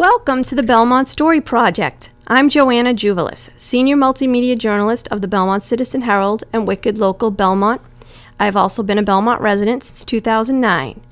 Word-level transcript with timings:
Welcome 0.00 0.44
to 0.44 0.54
the 0.54 0.62
Belmont 0.62 1.08
Story 1.08 1.42
Project. 1.42 2.08
I'm 2.26 2.48
Joanna 2.48 2.94
Juvelis, 2.94 3.50
Senior 3.58 3.96
Multimedia 3.96 4.56
Journalist 4.56 5.06
of 5.08 5.20
the 5.20 5.28
Belmont 5.28 5.62
Citizen 5.62 6.00
Herald 6.00 6.42
and 6.54 6.66
Wicked 6.66 6.96
Local 6.96 7.30
Belmont. 7.30 7.82
I've 8.38 8.56
also 8.56 8.82
been 8.82 8.96
a 8.96 9.02
Belmont 9.02 9.42
resident 9.42 9.84
since 9.84 10.02
2009. 10.06 11.02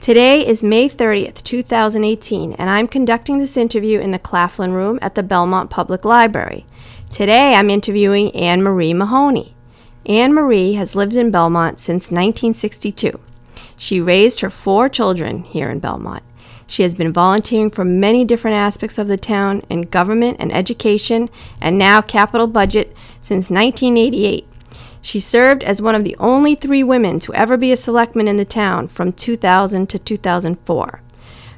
Today 0.00 0.44
is 0.44 0.60
May 0.60 0.88
30th, 0.88 1.44
2018, 1.44 2.54
and 2.54 2.68
I'm 2.68 2.88
conducting 2.88 3.38
this 3.38 3.56
interview 3.56 4.00
in 4.00 4.10
the 4.10 4.18
Claflin 4.18 4.72
Room 4.72 4.98
at 5.00 5.14
the 5.14 5.22
Belmont 5.22 5.70
Public 5.70 6.04
Library. 6.04 6.66
Today 7.10 7.54
I'm 7.54 7.70
interviewing 7.70 8.34
Anne 8.34 8.64
Marie 8.64 8.92
Mahoney. 8.92 9.54
Anne 10.04 10.34
Marie 10.34 10.72
has 10.72 10.96
lived 10.96 11.14
in 11.14 11.30
Belmont 11.30 11.78
since 11.78 12.10
1962. 12.10 13.20
She 13.76 14.00
raised 14.00 14.40
her 14.40 14.50
four 14.50 14.88
children 14.88 15.44
here 15.44 15.70
in 15.70 15.78
Belmont. 15.78 16.24
She 16.66 16.82
has 16.82 16.94
been 16.94 17.12
volunteering 17.12 17.70
for 17.70 17.84
many 17.84 18.24
different 18.24 18.56
aspects 18.56 18.98
of 18.98 19.08
the 19.08 19.16
town 19.16 19.62
in 19.68 19.82
government 19.82 20.38
and 20.40 20.52
education 20.52 21.28
and 21.60 21.78
now 21.78 22.00
capital 22.00 22.46
budget 22.46 22.94
since 23.20 23.50
1988. 23.50 24.46
She 25.00 25.18
served 25.18 25.64
as 25.64 25.82
one 25.82 25.96
of 25.96 26.04
the 26.04 26.16
only 26.18 26.54
three 26.54 26.82
women 26.84 27.18
to 27.20 27.34
ever 27.34 27.56
be 27.56 27.72
a 27.72 27.76
selectman 27.76 28.28
in 28.28 28.36
the 28.36 28.44
town 28.44 28.88
from 28.88 29.12
2000 29.12 29.88
to 29.88 29.98
2004. 29.98 31.02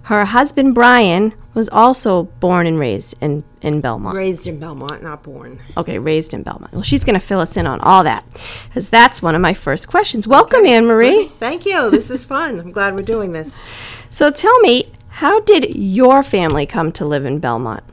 Her 0.05 0.25
husband 0.27 0.75
Brian 0.75 1.33
was 1.55 1.69
also 1.71 2.25
born 2.25 2.67
and 2.67 2.79
raised 2.79 3.15
in, 3.23 3.45
in 3.63 3.81
Belmont. 3.81 4.17
Raised 4.17 4.47
in 4.47 4.59
Belmont, 4.59 5.03
not 5.03 5.23
born. 5.23 5.61
Okay, 5.77 5.99
raised 5.99 6.35
in 6.35 6.43
Belmont. 6.43 6.73
Well, 6.73 6.83
she's 6.83 7.05
going 7.05 7.19
to 7.19 7.25
fill 7.25 7.41
us 7.41 7.57
in 7.57 7.67
on 7.67 7.81
all 7.81 8.05
that 8.05 8.25
because 8.69 8.91
that's 8.91 9.23
one 9.23 9.35
of 9.35 9.41
my 9.41 9.55
first 9.55 9.89
questions. 9.89 10.27
Welcome, 10.27 10.67
Anne 10.67 10.85
Marie. 10.87 11.29
Thank 11.41 11.65
you. 11.65 11.91
This 11.91 12.11
is 12.11 12.25
fun. 12.25 12.61
I'm 12.61 12.71
glad 12.71 12.95
we're 12.95 13.03
doing 13.03 13.33
this. 13.33 13.65
So 14.11 14.31
tell 14.31 14.59
me, 14.61 14.89
how 15.15 15.39
did 15.39 15.77
your 15.77 16.25
family 16.25 16.67
come 16.67 16.91
to 16.91 17.05
live 17.05 17.25
in 17.25 17.39
Belmont? 17.39 17.85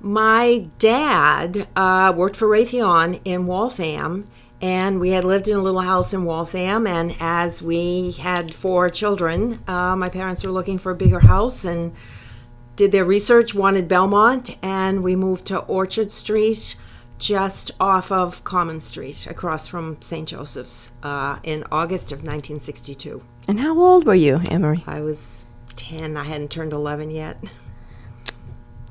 My 0.00 0.66
dad 0.80 1.68
uh, 1.76 2.12
worked 2.16 2.34
for 2.34 2.48
Raytheon 2.48 3.20
in 3.24 3.46
Waltham, 3.46 4.24
and 4.60 4.98
we 4.98 5.10
had 5.10 5.24
lived 5.24 5.46
in 5.46 5.56
a 5.56 5.62
little 5.62 5.82
house 5.82 6.12
in 6.12 6.24
Waltham. 6.24 6.84
And 6.88 7.14
as 7.20 7.62
we 7.62 8.10
had 8.12 8.52
four 8.52 8.90
children, 8.90 9.60
uh, 9.68 9.94
my 9.94 10.08
parents 10.08 10.44
were 10.44 10.50
looking 10.50 10.78
for 10.78 10.90
a 10.90 10.96
bigger 10.96 11.20
house 11.20 11.64
and 11.64 11.92
did 12.74 12.90
their 12.90 13.04
research, 13.04 13.54
wanted 13.54 13.86
Belmont, 13.86 14.56
and 14.64 15.04
we 15.04 15.14
moved 15.14 15.46
to 15.46 15.58
Orchard 15.58 16.10
Street, 16.10 16.74
just 17.20 17.70
off 17.78 18.10
of 18.10 18.42
Common 18.42 18.80
Street, 18.80 19.28
across 19.28 19.68
from 19.68 20.02
St. 20.02 20.26
Joseph's, 20.26 20.90
uh, 21.04 21.38
in 21.44 21.62
August 21.70 22.10
of 22.10 22.18
1962. 22.18 23.22
And 23.46 23.60
how 23.60 23.78
old 23.78 24.06
were 24.06 24.14
you, 24.14 24.40
Marie? 24.50 24.82
I 24.88 25.02
was 25.02 25.46
10, 25.80 26.16
I 26.16 26.24
hadn't 26.24 26.50
turned 26.50 26.72
11 26.72 27.10
yet. 27.10 27.38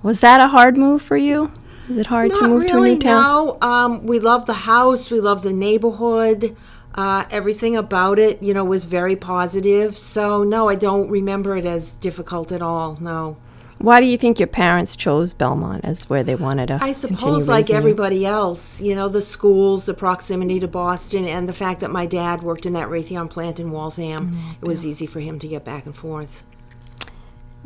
Was 0.01 0.21
that 0.21 0.41
a 0.41 0.47
hard 0.47 0.77
move 0.77 1.01
for 1.01 1.17
you? 1.17 1.51
Is 1.89 1.97
it 1.97 2.07
hard 2.07 2.31
to 2.31 2.41
Not 2.41 2.49
move 2.49 2.67
to 2.67 2.77
a 2.77 2.81
new 2.81 2.99
town? 2.99 3.21
no. 3.21 3.57
Um, 3.61 4.05
we 4.05 4.19
love 4.19 4.45
the 4.45 4.53
house, 4.53 5.09
we 5.11 5.19
love 5.19 5.43
the 5.43 5.53
neighborhood. 5.53 6.55
Uh, 6.95 7.25
everything 7.31 7.75
about 7.75 8.17
it, 8.19 8.41
you 8.41 8.53
know, 8.53 8.65
was 8.65 8.85
very 8.85 9.15
positive. 9.15 9.97
So, 9.97 10.43
no, 10.43 10.67
I 10.67 10.75
don't 10.75 11.09
remember 11.09 11.55
it 11.55 11.65
as 11.65 11.93
difficult 11.93 12.51
at 12.51 12.61
all. 12.61 12.97
No. 12.99 13.37
Why 13.77 14.01
do 14.01 14.07
you 14.07 14.17
think 14.17 14.39
your 14.39 14.47
parents 14.47 14.95
chose 14.97 15.33
Belmont 15.33 15.85
as 15.85 16.09
where 16.09 16.23
they 16.23 16.35
wanted 16.35 16.67
to? 16.67 16.79
I 16.81 16.91
suppose, 16.91 17.47
like 17.47 17.69
everybody 17.69 18.25
else, 18.25 18.81
you 18.81 18.93
know, 18.93 19.07
the 19.07 19.21
schools, 19.21 19.85
the 19.85 19.93
proximity 19.93 20.59
to 20.59 20.67
Boston, 20.67 21.25
and 21.25 21.47
the 21.47 21.53
fact 21.53 21.79
that 21.79 21.89
my 21.91 22.05
dad 22.05 22.43
worked 22.43 22.65
in 22.65 22.73
that 22.73 22.89
Raytheon 22.89 23.29
plant 23.29 23.59
in 23.59 23.71
Waltham, 23.71 24.31
Mm, 24.31 24.55
it 24.61 24.67
was 24.67 24.85
easy 24.85 25.05
for 25.05 25.21
him 25.21 25.39
to 25.39 25.47
get 25.47 25.63
back 25.63 25.85
and 25.85 25.95
forth. 25.95 26.45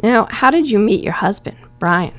Now, 0.02 0.27
how 0.30 0.52
did 0.52 0.69
you 0.69 0.80
meet 0.80 1.03
your 1.03 1.13
husband, 1.13 1.58
Brian? 1.80 2.13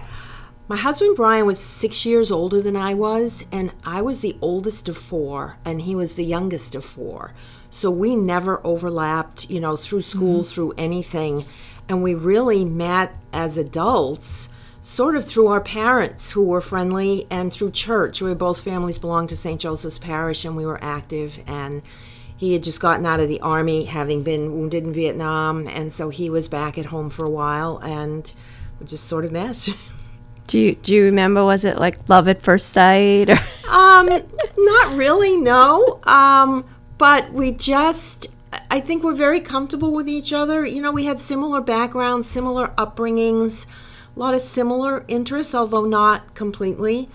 My 0.67 0.77
husband 0.77 1.17
Brian 1.17 1.45
was 1.45 1.59
six 1.59 2.07
years 2.07 2.31
older 2.31 2.63
than 2.63 2.77
I 2.77 2.95
was, 2.95 3.45
and 3.53 3.71
I 3.85 4.01
was 4.01 4.21
the 4.21 4.37
oldest 4.41 4.89
of 4.89 4.97
four, 4.97 5.59
and 5.65 5.83
he 5.83 5.95
was 5.95 6.15
the 6.15 6.25
youngest 6.25 6.75
of 6.75 6.85
four. 6.85 7.35
So 7.71 7.91
we 7.91 8.17
never 8.17 8.67
overlapped, 8.67 9.51
you 9.51 9.61
know, 9.61 9.77
through 9.77 10.03
school, 10.03 10.41
mm-hmm. 10.41 10.49
through 10.49 10.75
anything. 10.79 11.45
And 11.89 12.03
we 12.03 12.15
really 12.15 12.65
met 12.65 13.15
as 13.33 13.59
adults, 13.59 14.49
sort 14.81 15.17
of 15.17 15.25
through 15.27 15.49
our 15.49 15.61
parents 15.61 16.33
who 16.33 16.47
were 16.47 16.63
friendly 16.63 17.27
and 17.31 17.53
through 17.53 17.73
church. 17.73 18.23
We 18.23 18.33
both 18.33 18.61
families 18.61 18.97
belonged 18.97 19.29
to 19.31 19.37
St. 19.37 19.61
Joseph's 19.61 19.99
Parish, 19.99 20.47
and 20.47 20.57
we 20.57 20.65
were 20.65 20.83
active. 20.83 21.43
And 21.47 21.83
he 22.45 22.53
had 22.53 22.63
just 22.63 22.79
gotten 22.79 23.07
out 23.07 23.21
of 23.21 23.29
the 23.29 23.41
army, 23.41 23.85
having 23.85 24.23
been 24.23 24.53
wounded 24.53 24.85
in 24.85 24.93
Vietnam, 24.93 25.67
and 25.67 25.91
so 25.91 26.11
he 26.11 26.29
was 26.29 26.47
back 26.47 26.77
at 26.77 26.87
home 26.87 27.09
for 27.09 27.25
a 27.25 27.31
while, 27.31 27.79
and 27.79 28.31
just 28.85 29.05
sort 29.05 29.25
of 29.25 29.33
met. 29.33 29.69
Do 30.47 30.61
you 30.61 30.75
do 30.75 30.93
you 30.93 31.05
remember? 31.05 31.43
Was 31.43 31.65
it 31.65 31.79
like 31.79 32.07
love 32.07 32.29
at 32.29 32.43
first 32.43 32.69
sight? 32.75 33.31
Or 33.31 33.39
Um, 33.71 34.11
not 34.59 34.93
really, 34.95 35.39
no. 35.39 36.01
Um, 36.03 36.67
but 36.99 37.33
we 37.33 37.51
just, 37.51 38.27
I 38.71 38.79
think 38.81 39.03
we're 39.03 39.15
very 39.15 39.41
comfortable 39.41 39.95
with 39.95 40.07
each 40.07 40.35
other. 40.35 40.67
You 40.67 40.83
know, 40.83 40.93
we 40.93 41.07
had 41.07 41.19
similar 41.19 41.63
backgrounds, 41.63 42.27
similar 42.27 42.69
upbringings, 42.77 43.65
a 44.15 44.19
lot 44.19 44.35
of 44.35 44.43
similar 44.43 45.07
interests, 45.09 45.55
although 45.55 45.87
not 45.87 46.35
completely. 46.35 47.09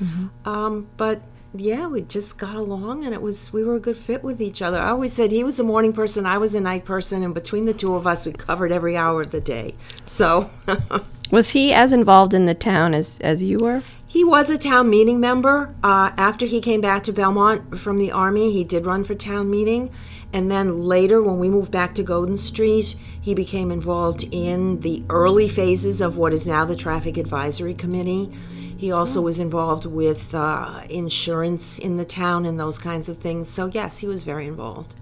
Um, 0.44 0.88
but 0.98 1.22
yeah, 1.54 1.88
we 1.88 2.02
just 2.02 2.38
got 2.38 2.56
along, 2.56 3.04
and 3.06 3.14
it 3.14 3.22
was 3.22 3.52
we 3.52 3.64
were 3.64 3.76
a 3.76 3.80
good 3.80 3.98
fit 3.98 4.24
with 4.24 4.40
each 4.40 4.62
other. 4.62 4.80
I 4.80 4.90
always 4.90 5.14
said 5.14 5.32
he 5.32 5.44
was 5.44 5.60
a 5.60 5.64
morning 5.64 5.94
person, 5.94 6.26
I 6.26 6.38
was 6.38 6.54
a 6.54 6.62
night 6.62 6.86
person, 6.86 7.24
and 7.24 7.34
between 7.34 7.66
the 7.66 7.74
two 7.74 7.96
of 7.96 8.06
us, 8.06 8.26
we 8.26 8.34
covered 8.34 8.72
every 8.72 8.96
hour 8.96 9.22
of 9.22 9.32
the 9.32 9.42
day. 9.42 9.74
So. 10.04 10.50
was 11.32 11.52
he 11.52 11.74
as 11.74 11.92
involved 11.92 12.34
in 12.34 12.46
the 12.46 12.54
town 12.54 12.94
as 12.94 13.20
as 13.20 13.42
you 13.44 13.58
were? 13.60 13.84
He 14.08 14.24
was 14.24 14.50
a 14.50 14.58
town 14.58 14.90
meeting 14.90 15.20
member. 15.20 15.76
Uh, 15.84 16.12
after 16.18 16.48
he 16.48 16.62
came 16.62 16.82
back 16.82 17.04
to 17.04 17.14
Belmont 17.14 17.80
from 17.80 17.98
the 17.98 18.12
Army, 18.12 18.52
he 18.52 18.64
did 18.64 18.86
run 18.86 19.04
for 19.04 19.14
town 19.14 19.52
meeting. 19.52 19.92
And 20.34 20.52
then 20.52 20.84
later, 20.84 21.22
when 21.22 21.38
we 21.38 21.50
moved 21.50 21.72
back 21.72 21.94
to 21.96 22.04
Golden 22.04 22.38
Street, 22.38 22.96
he 23.22 23.36
became 23.36 23.70
involved 23.70 24.24
in 24.32 24.80
the 24.82 25.04
early 25.10 25.48
phases 25.48 26.02
of 26.02 26.18
what 26.18 26.34
is 26.34 26.48
now 26.48 26.66
the 26.66 26.76
Traffic 26.76 27.18
Advisory 27.18 27.76
Committee. 27.76 28.32
He 28.80 28.94
also 28.94 29.20
was 29.20 29.40
involved 29.40 29.84
with 29.84 30.34
uh, 30.34 30.84
insurance 30.90 31.80
in 31.80 31.98
the 31.98 32.06
town 32.06 32.46
and 32.46 32.58
those 32.58 32.80
kinds 32.80 33.10
of 33.10 33.18
things. 33.18 33.50
So, 33.50 33.66
yes, 33.66 33.98
he 33.98 34.08
was 34.08 34.24
very 34.24 34.48
involved. 34.48 34.96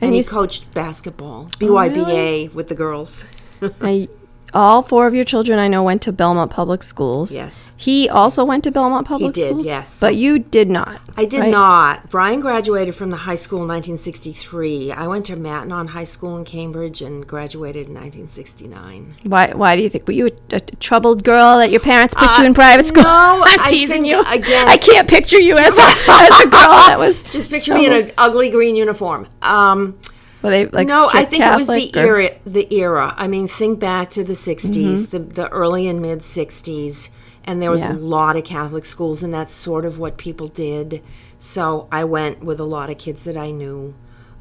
And, 0.00 0.14
you 0.14 0.22
he 0.22 0.28
coached 0.28 0.72
basketball, 0.74 1.46
BYBA, 1.58 2.54
with 2.54 2.68
the 2.68 2.76
girls. 2.76 3.24
Now, 3.80 4.06
all 4.54 4.82
four 4.82 5.06
of 5.06 5.14
your 5.14 5.24
children 5.24 5.58
I 5.58 5.68
know 5.68 5.82
went 5.82 6.02
to 6.02 6.12
Belmont 6.12 6.50
Public 6.50 6.82
Schools. 6.82 7.32
Yes. 7.32 7.72
He 7.76 8.08
also 8.08 8.44
went 8.44 8.64
to 8.64 8.70
Belmont 8.70 9.06
Public 9.06 9.34
Schools. 9.34 9.36
he 9.36 9.42
did, 9.42 9.50
Schools. 9.50 9.66
yes. 9.66 10.00
But 10.00 10.16
you 10.16 10.38
did 10.38 10.70
not. 10.70 11.00
I 11.16 11.24
did 11.24 11.40
right? 11.40 11.50
not. 11.50 12.10
Brian 12.10 12.40
graduated 12.40 12.94
from 12.94 13.10
the 13.10 13.16
high 13.16 13.34
school 13.34 13.62
in 13.62 13.68
1963. 13.68 14.92
I 14.92 15.06
went 15.06 15.26
to 15.26 15.36
Matignon 15.36 15.88
High 15.88 16.04
School 16.04 16.36
in 16.38 16.44
Cambridge 16.44 17.02
and 17.02 17.26
graduated 17.26 17.88
in 17.88 17.94
1969. 17.94 19.14
Why? 19.24 19.48
Why 19.52 19.76
do 19.76 19.82
you 19.82 19.88
think? 19.88 20.06
Were 20.06 20.12
you 20.12 20.26
a, 20.50 20.56
a 20.56 20.60
troubled 20.60 21.24
girl 21.24 21.58
that 21.58 21.70
your 21.70 21.80
parents 21.80 22.14
put 22.14 22.38
you 22.38 22.44
in 22.44 22.54
private 22.54 22.86
school? 22.86 23.04
Uh, 23.06 23.36
no, 23.38 23.42
I'm 23.46 23.60
I 23.60 23.66
teasing 23.70 24.04
you. 24.04 24.20
again- 24.20 24.68
I 24.68 24.76
can't 24.76 25.08
picture 25.08 25.38
you 25.40 25.56
as 25.56 25.76
a, 25.78 25.82
as 25.82 26.40
a 26.44 26.48
girl 26.48 26.70
that 26.88 26.96
was. 26.98 27.22
Just 27.30 27.50
picture 27.50 27.74
me 27.74 27.86
in 27.86 27.92
an 27.92 28.12
ugly 28.18 28.50
green 28.50 28.76
uniform. 28.76 29.28
Um, 29.42 29.98
Were 30.44 30.50
they 30.50 30.66
like 30.66 30.86
no, 30.86 31.08
I 31.12 31.24
think 31.24 31.42
it 31.42 31.56
was 31.56 31.66
the 31.66 31.90
or- 31.96 32.20
era. 32.20 32.30
The 32.46 32.72
era. 32.74 33.14
I 33.16 33.26
mean, 33.28 33.48
think 33.48 33.80
back 33.80 34.10
to 34.10 34.22
the 34.22 34.34
60s, 34.34 34.70
Mm-hmm. 34.74 35.10
the, 35.10 35.18
the 35.18 35.48
early 35.48 35.88
and 35.88 36.00
mid 36.02 36.20
60s, 36.20 37.08
and 37.44 37.60
there 37.62 37.70
was 37.70 37.80
Yeah. 37.80 37.92
a 37.92 37.96
lot 37.96 38.36
of 38.36 38.44
Catholic 38.44 38.84
schools, 38.84 39.22
and 39.22 39.32
that's 39.34 39.52
sort 39.52 39.84
of 39.84 39.98
what 39.98 40.16
people 40.18 40.46
did. 40.48 41.02
So 41.38 41.88
I 41.90 42.04
went 42.04 42.44
with 42.44 42.60
a 42.60 42.64
lot 42.64 42.90
of 42.90 42.98
kids 42.98 43.24
that 43.24 43.36
I 43.36 43.50
knew. 43.50 43.94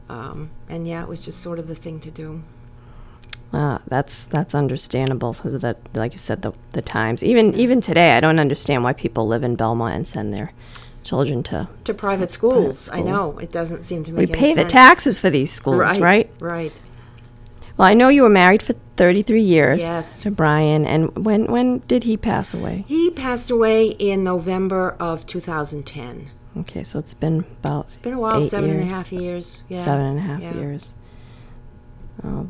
Um, 0.09 0.49
and 0.69 0.87
yeah, 0.87 1.01
it 1.01 1.07
was 1.07 1.19
just 1.21 1.39
sort 1.41 1.57
of 1.59 1.67
the 1.67 1.75
thing 1.75 1.99
to 2.01 2.11
do. 2.11 2.43
Uh, 3.53 3.77
that's 3.87 4.25
that's 4.25 4.55
understandable 4.55 5.33
because 5.33 5.53
the 5.61 5.77
like 5.93 6.11
you 6.11 6.17
said 6.17 6.41
the 6.41 6.51
the 6.71 6.81
times. 6.81 7.23
Even 7.23 7.53
even 7.53 7.81
today, 7.81 8.17
I 8.17 8.19
don't 8.19 8.39
understand 8.39 8.83
why 8.83 8.93
people 8.93 9.27
live 9.27 9.43
in 9.43 9.55
Belmont 9.55 9.95
and 9.95 10.07
send 10.07 10.33
their 10.33 10.51
children 11.03 11.43
to. 11.43 11.67
to 11.83 11.93
private 11.93 12.29
schools. 12.29 12.89
I 12.91 13.01
know 13.01 13.37
it 13.39 13.51
doesn't 13.51 13.83
seem 13.83 14.03
to 14.05 14.11
We 14.11 14.25
make 14.25 14.29
any 14.31 14.39
pay 14.39 14.53
the 14.53 14.65
taxes 14.69 15.19
for 15.19 15.29
these 15.29 15.51
schools, 15.51 15.77
right? 15.77 16.01
right? 16.01 16.31
Right. 16.39 16.81
Well, 17.77 17.87
I 17.87 17.93
know 17.95 18.07
you 18.09 18.21
were 18.23 18.29
married 18.29 18.61
for 18.61 18.73
33 18.97 19.41
years 19.41 19.79
Yes. 19.79 20.21
to 20.21 20.29
Brian, 20.31 20.85
and 20.85 21.25
when 21.25 21.47
when 21.51 21.79
did 21.87 22.03
he 22.03 22.15
pass 22.17 22.53
away? 22.53 22.85
He 22.87 23.09
passed 23.09 23.49
away 23.49 23.87
in 23.87 24.23
November 24.23 24.95
of 24.99 25.25
2010. 25.25 26.29
Okay, 26.55 26.83
so 26.83 26.99
it's 26.99 27.15
been 27.15 27.45
about 27.63 27.85
it's 27.85 27.95
Been 27.95 28.13
a 28.13 28.19
while, 28.19 28.43
seven 28.43 28.69
and 28.69 28.81
a 28.81 28.85
half 28.85 29.11
years. 29.11 29.63
Yeah. 29.67 29.83
seven 29.83 30.05
and 30.05 30.19
a 30.19 30.21
half 30.21 30.41
Yeah. 30.41 30.53
years. 30.53 30.93
Oh, 32.23 32.47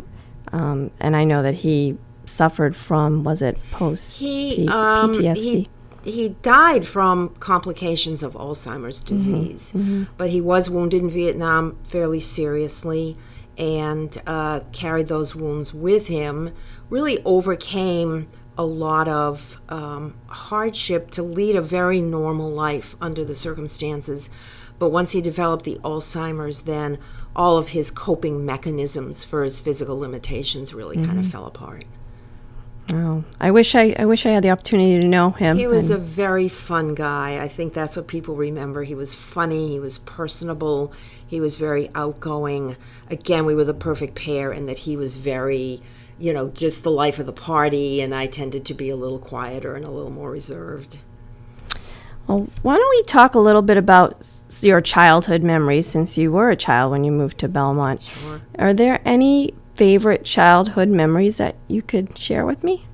um, 0.51 0.91
and 0.99 1.15
I 1.15 1.23
know 1.23 1.41
that 1.41 1.55
he 1.55 1.97
suffered 2.25 2.75
from 2.75 3.23
was 3.23 3.41
it 3.41 3.57
post 3.71 4.19
He 4.19 4.55
P- 4.57 4.67
um, 4.67 5.11
PTSD? 5.13 5.35
he 5.37 5.67
he 6.03 6.29
died 6.41 6.85
from 6.85 7.29
complications 7.39 8.23
of 8.23 8.33
Alzheimer's 8.33 9.03
Mm-hmm. 9.03 9.15
disease, 9.15 9.73
but 10.17 10.29
he 10.29 10.41
was 10.41 10.69
wounded 10.69 11.01
in 11.01 11.09
Vietnam 11.09 11.77
fairly 11.83 12.19
seriously, 12.19 13.17
and 13.57 14.21
uh, 14.25 14.61
carried 14.71 15.07
those 15.07 15.35
wounds 15.35 15.73
with 15.73 16.07
him. 16.07 16.53
Really 16.89 17.23
overcame 17.23 18.27
a 18.57 18.65
lot 18.65 19.07
of 19.07 19.59
um, 19.69 20.15
hardship 20.27 21.09
to 21.11 21.23
lead 21.23 21.55
a 21.55 21.61
very 21.61 22.01
normal 22.01 22.49
life 22.49 22.95
under 23.01 23.23
the 23.25 23.35
circumstances. 23.35 24.29
But 24.79 24.89
once 24.89 25.11
he 25.11 25.21
developed 25.21 25.65
the 25.65 25.79
Alzheimer's, 25.83 26.61
then 26.63 26.97
all 27.35 27.57
of 27.57 27.69
his 27.69 27.89
coping 27.91 28.45
mechanisms 28.45 29.23
for 29.23 29.43
his 29.43 29.59
physical 29.59 29.97
limitations 29.99 30.73
really 30.73 30.97
kind 31.03 31.19
of 31.19 31.25
fell 31.27 31.45
apart. 31.45 31.85
Oh, 32.95 33.23
I 33.39 33.49
wish 33.49 33.73
I, 33.73 33.95
I 33.97 34.05
wish 34.05 34.23
I 34.23 34.29
had 34.29 34.43
the 34.43 34.51
opportunity 34.51 34.99
to 35.01 35.07
know 35.07 35.31
him. 35.31 35.57
He 35.57 35.65
was 35.65 35.89
a 35.89 35.97
very 35.97 36.47
fun 36.47 36.93
guy. 36.93 37.41
I 37.43 37.47
think 37.47 37.73
that's 37.73 37.97
what 37.97 38.07
people 38.07 38.35
remember. 38.35 38.83
He 38.83 38.93
was 38.93 39.15
funny, 39.15 39.69
he 39.69 39.79
was 39.79 39.97
personable, 39.97 40.93
he 41.25 41.39
was 41.41 41.57
very 41.57 41.89
outgoing. 41.95 42.77
Again, 43.09 43.45
we 43.45 43.55
were 43.55 43.63
the 43.63 43.73
perfect 43.73 44.13
pair 44.13 44.51
in 44.51 44.67
that 44.67 44.79
he 44.79 44.95
was 44.95 45.15
very, 45.17 45.81
you 46.19 46.33
know, 46.33 46.49
just 46.49 46.83
the 46.83 46.91
life 46.91 47.17
of 47.17 47.25
the 47.25 47.33
party, 47.33 47.99
and 47.99 48.13
I 48.13 48.27
tended 48.27 48.63
to 48.65 48.75
be 48.75 48.89
a 48.89 48.95
little 48.95 49.17
quieter 49.19 49.75
and 49.75 49.83
a 49.85 49.89
little 49.89 50.11
more 50.11 50.29
reserved. 50.29 50.99
Well, 52.27 52.47
why 52.61 52.75
don't 52.77 52.89
we 52.91 53.01
talk 53.03 53.33
a 53.33 53.39
little 53.39 53.63
bit 53.63 53.75
about 53.75 54.17
s- 54.19 54.63
your 54.63 54.81
childhood 54.81 55.41
memories 55.41 55.87
since 55.87 56.15
you 56.17 56.31
were 56.31 56.51
a 56.51 56.55
child 56.55 56.91
when 56.91 57.03
you 57.03 57.11
moved 57.11 57.39
to 57.39 57.47
Belmont? 57.49 58.03
Sure. 58.03 58.41
Are 58.59 58.73
there 58.73 59.01
any 59.03 59.53
favorite 59.75 60.23
childhood 60.23 60.89
memories 60.89 61.37
that 61.37 61.55
you 61.67 61.81
could 61.81 62.17
share 62.17 62.45
with 62.45 62.63
me? 62.63 62.85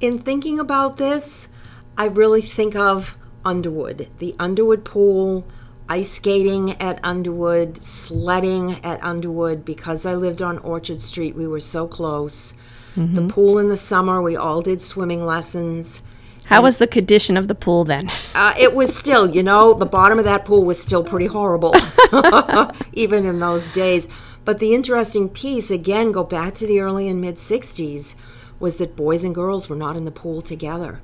In 0.00 0.18
thinking 0.18 0.58
about 0.58 0.96
this, 0.96 1.48
I 1.96 2.06
really 2.06 2.42
think 2.42 2.74
of 2.74 3.16
Underwood, 3.44 4.08
the 4.18 4.34
Underwood 4.38 4.84
pool, 4.84 5.46
ice 5.88 6.12
skating 6.12 6.80
at 6.80 6.98
Underwood, 7.04 7.78
sledding 7.78 8.84
at 8.84 9.02
Underwood. 9.02 9.64
Because 9.64 10.06
I 10.06 10.14
lived 10.14 10.42
on 10.42 10.58
Orchard 10.58 11.00
Street, 11.00 11.34
we 11.34 11.46
were 11.46 11.60
so 11.60 11.86
close. 11.86 12.54
The 12.94 13.26
pool 13.26 13.58
in 13.58 13.70
the 13.70 13.76
summer, 13.76 14.20
we 14.20 14.36
all 14.36 14.60
did 14.60 14.80
swimming 14.82 15.24
lessons. 15.24 16.02
How 16.44 16.60
was 16.60 16.76
the 16.76 16.86
condition 16.86 17.38
of 17.38 17.48
the 17.48 17.54
pool 17.54 17.84
then? 17.84 18.10
Uh, 18.34 18.52
it 18.58 18.74
was 18.74 18.94
still, 18.94 19.34
you 19.34 19.42
know, 19.42 19.72
the 19.72 19.86
bottom 19.86 20.18
of 20.18 20.26
that 20.26 20.44
pool 20.44 20.64
was 20.64 20.82
still 20.82 21.02
pretty 21.02 21.24
horrible, 21.24 21.74
even 22.92 23.24
in 23.24 23.38
those 23.38 23.70
days. 23.70 24.08
But 24.44 24.58
the 24.58 24.74
interesting 24.74 25.28
piece, 25.28 25.70
again, 25.70 26.12
go 26.12 26.24
back 26.24 26.54
to 26.56 26.66
the 26.66 26.80
early 26.80 27.08
and 27.08 27.20
mid 27.20 27.36
60s, 27.36 28.16
was 28.58 28.76
that 28.78 28.96
boys 28.96 29.24
and 29.24 29.34
girls 29.34 29.68
were 29.68 29.76
not 29.76 29.96
in 29.96 30.04
the 30.04 30.10
pool 30.10 30.42
together. 30.42 31.00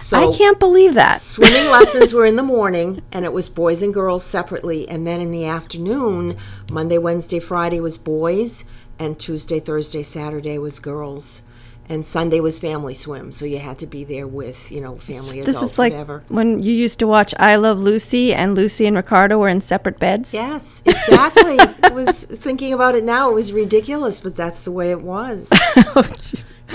So 0.00 0.30
I 0.30 0.36
can't 0.36 0.60
believe 0.60 0.94
that. 0.94 1.20
swimming 1.20 1.70
lessons 1.70 2.12
were 2.12 2.26
in 2.26 2.36
the 2.36 2.42
morning, 2.42 3.02
and 3.12 3.24
it 3.24 3.32
was 3.32 3.48
boys 3.48 3.82
and 3.82 3.94
girls 3.94 4.24
separately. 4.24 4.88
And 4.88 5.06
then 5.06 5.20
in 5.20 5.30
the 5.30 5.46
afternoon, 5.46 6.36
Monday, 6.70 6.98
Wednesday, 6.98 7.40
Friday 7.40 7.80
was 7.80 7.98
boys, 7.98 8.64
and 8.98 9.18
Tuesday, 9.18 9.60
Thursday, 9.60 10.02
Saturday 10.02 10.58
was 10.58 10.78
girls. 10.78 11.42
And 11.88 12.04
Sunday 12.04 12.40
was 12.40 12.58
family 12.58 12.94
swim, 12.94 13.30
so 13.30 13.44
you 13.44 13.58
had 13.60 13.78
to 13.78 13.86
be 13.86 14.02
there 14.02 14.26
with, 14.26 14.72
you 14.72 14.80
know, 14.80 14.96
family 14.96 15.40
This 15.42 15.56
adults, 15.56 15.72
is 15.72 15.78
like 15.78 15.92
whatever. 15.92 16.24
when 16.28 16.60
you 16.60 16.72
used 16.72 16.98
to 16.98 17.06
watch 17.06 17.32
I 17.38 17.54
Love 17.54 17.78
Lucy 17.80 18.34
and 18.34 18.56
Lucy 18.56 18.86
and 18.86 18.96
Ricardo 18.96 19.38
were 19.38 19.48
in 19.48 19.60
separate 19.60 20.00
beds. 20.00 20.34
Yes, 20.34 20.82
exactly. 20.84 21.56
I 21.84 21.90
was 21.90 22.24
thinking 22.24 22.72
about 22.72 22.96
it 22.96 23.04
now. 23.04 23.30
It 23.30 23.34
was 23.34 23.52
ridiculous, 23.52 24.18
but 24.18 24.34
that's 24.34 24.64
the 24.64 24.72
way 24.72 24.90
it 24.90 25.00
was. 25.00 25.52
Oh, 25.78 26.02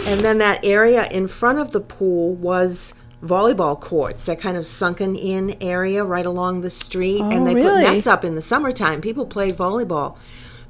and 0.08 0.22
then 0.22 0.38
that 0.38 0.63
area 0.63 1.06
in 1.10 1.28
front 1.28 1.60
of 1.60 1.72
the 1.72 1.81
pool 1.81 2.34
was 2.36 2.94
volleyball 3.22 3.80
courts, 3.80 4.25
that 4.25 4.40
kind 4.40 4.58
of 4.58 4.66
sunken 4.66 5.16
in 5.16 5.58
area 5.62 6.04
right 6.04 6.25
along 6.25 6.62
the 6.62 6.69
street. 6.69 7.22
Oh, 7.22 7.30
and 7.30 7.46
they 7.46 7.56
really? 7.56 7.84
put 7.84 7.92
nets 7.94 8.08
up 8.08 8.24
in 8.24 8.36
the 8.36 8.42
summertime. 8.42 9.02
People 9.02 9.25
played 9.25 9.56
volleyball. 9.56 10.18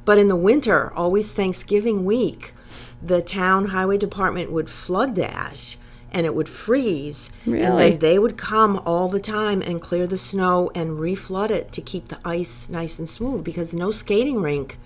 But 0.06 0.18
in 0.18 0.28
the 0.28 0.36
winter, 0.36 0.92
always 0.96 1.34
Thanksgiving 1.34 2.04
week, 2.04 2.54
the 3.02 3.22
town 3.22 3.66
highway 3.66 3.98
department 3.98 4.52
would 4.52 4.70
flood 4.70 5.16
that 5.16 5.76
and 6.12 6.26
it 6.26 6.36
would 6.36 6.50
freeze. 6.50 7.32
And 7.46 7.80
then 7.80 8.00
they 8.00 8.20
would 8.20 8.38
come 8.38 8.82
all 8.86 9.08
the 9.08 9.20
time 9.20 9.62
and 9.62 9.82
clear 9.82 10.06
the 10.06 10.18
snow 10.18 10.70
and 10.76 11.00
reflood 11.00 11.50
it 11.50 11.72
to 11.72 11.82
keep 11.82 12.10
the 12.10 12.20
ice 12.26 12.70
nice 12.70 13.00
and 13.00 13.08
smooth 13.08 13.44
because 13.44 13.74
no 13.74 13.92
skating 13.92 14.42
rink, 14.42 14.78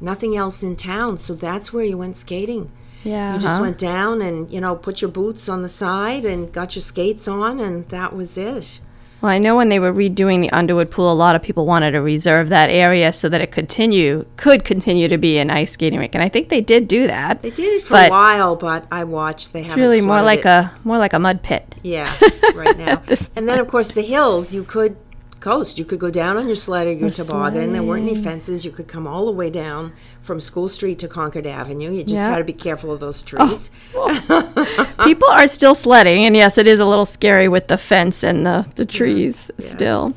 nothing 0.00 0.36
else 0.36 0.62
in 0.62 0.76
town. 0.76 1.18
So 1.18 1.34
that's 1.34 1.72
where 1.72 1.84
you 1.84 1.96
went 1.96 2.16
skating. 2.16 2.72
Yeah. 3.04 3.34
You 3.34 3.40
just 3.40 3.56
huh? 3.58 3.62
went 3.62 3.78
down 3.78 4.22
and, 4.22 4.50
you 4.50 4.60
know, 4.60 4.76
put 4.76 5.00
your 5.00 5.10
boots 5.10 5.48
on 5.48 5.62
the 5.62 5.68
side 5.68 6.24
and 6.24 6.52
got 6.52 6.74
your 6.74 6.82
skates 6.82 7.26
on, 7.26 7.58
and 7.58 7.88
that 7.88 8.14
was 8.14 8.36
it. 8.36 8.80
Well, 9.22 9.30
I 9.30 9.38
know 9.38 9.54
when 9.56 9.68
they 9.68 9.78
were 9.78 9.92
redoing 9.92 10.40
the 10.42 10.50
Underwood 10.50 10.90
pool, 10.90 11.10
a 11.10 11.14
lot 11.14 11.36
of 11.36 11.42
people 11.42 11.64
wanted 11.64 11.92
to 11.92 12.02
reserve 12.02 12.48
that 12.48 12.70
area 12.70 13.12
so 13.12 13.28
that 13.28 13.40
it 13.40 13.52
continue 13.52 14.26
could 14.36 14.64
continue 14.64 15.06
to 15.06 15.16
be 15.16 15.38
an 15.38 15.48
ice 15.48 15.70
skating 15.70 16.00
rink, 16.00 16.16
and 16.16 16.24
I 16.24 16.28
think 16.28 16.48
they 16.48 16.60
did 16.60 16.88
do 16.88 17.06
that. 17.06 17.40
They 17.40 17.50
did 17.50 17.72
it 17.74 17.82
for 17.84 17.96
a 17.96 18.08
while, 18.08 18.56
but 18.56 18.84
I 18.90 19.04
watched. 19.04 19.52
They 19.52 19.62
It's 19.62 19.76
really 19.76 20.00
more 20.00 20.22
like 20.22 20.40
it. 20.40 20.46
a 20.46 20.72
more 20.82 20.98
like 20.98 21.12
a 21.12 21.20
mud 21.20 21.44
pit. 21.44 21.72
yeah, 21.84 22.12
right 22.54 22.76
now. 22.76 23.00
and 23.36 23.48
then, 23.48 23.60
of 23.60 23.68
course, 23.68 23.92
the 23.92 24.02
hills. 24.02 24.52
You 24.52 24.64
could 24.64 24.96
coast. 25.42 25.78
You 25.78 25.84
could 25.84 26.00
go 26.00 26.10
down 26.10 26.36
on 26.38 26.46
your 26.46 26.56
sled 26.56 26.86
or 26.86 26.92
your 26.92 27.10
The 27.10 27.24
toboggan. 27.24 27.72
There 27.72 27.82
weren't 27.82 28.08
any 28.08 28.20
fences. 28.22 28.64
You 28.64 28.70
could 28.70 28.88
come 28.88 29.06
all 29.06 29.26
the 29.26 29.32
way 29.32 29.50
down 29.50 29.92
from 30.20 30.40
School 30.40 30.68
Street 30.68 30.98
to 31.00 31.08
Concord 31.08 31.46
Avenue. 31.46 31.90
You 31.92 32.02
just 32.04 32.14
Yeah. 32.14 32.30
had 32.30 32.38
to 32.38 32.44
be 32.44 32.52
careful 32.54 32.90
of 32.92 33.00
those 33.00 33.22
trees. 33.22 33.70
Oh. 33.94 34.86
People 35.04 35.28
are 35.28 35.46
still 35.48 35.74
sledding, 35.74 36.24
and 36.24 36.34
yes, 36.34 36.56
it 36.56 36.66
is 36.66 36.80
a 36.80 36.86
little 36.86 37.06
scary 37.06 37.48
with 37.48 37.66
the 37.68 37.76
fence 37.76 38.22
and 38.22 38.46
the 38.46 38.66
the 38.76 38.86
trees 38.86 39.50
yes. 39.58 39.72
still. 39.72 40.14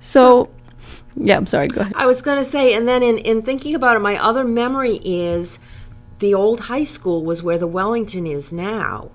So, 0.00 0.50
yeah, 1.16 1.36
I'm 1.36 1.46
sorry. 1.46 1.68
Go 1.68 1.82
ahead. 1.82 1.92
I 1.96 2.06
was 2.06 2.22
going 2.22 2.38
to 2.38 2.44
say, 2.44 2.74
and 2.74 2.88
then 2.88 3.02
in, 3.02 3.18
in 3.18 3.42
thinking 3.42 3.74
about 3.74 3.96
it, 3.96 4.00
my 4.00 4.16
other 4.16 4.44
memory 4.44 4.98
is 5.04 5.58
the 6.18 6.34
old 6.34 6.60
high 6.62 6.84
school 6.84 7.24
was 7.24 7.42
where 7.42 7.58
the 7.58 7.66
Wellington 7.66 8.26
is 8.26 8.52
now. 8.52 9.10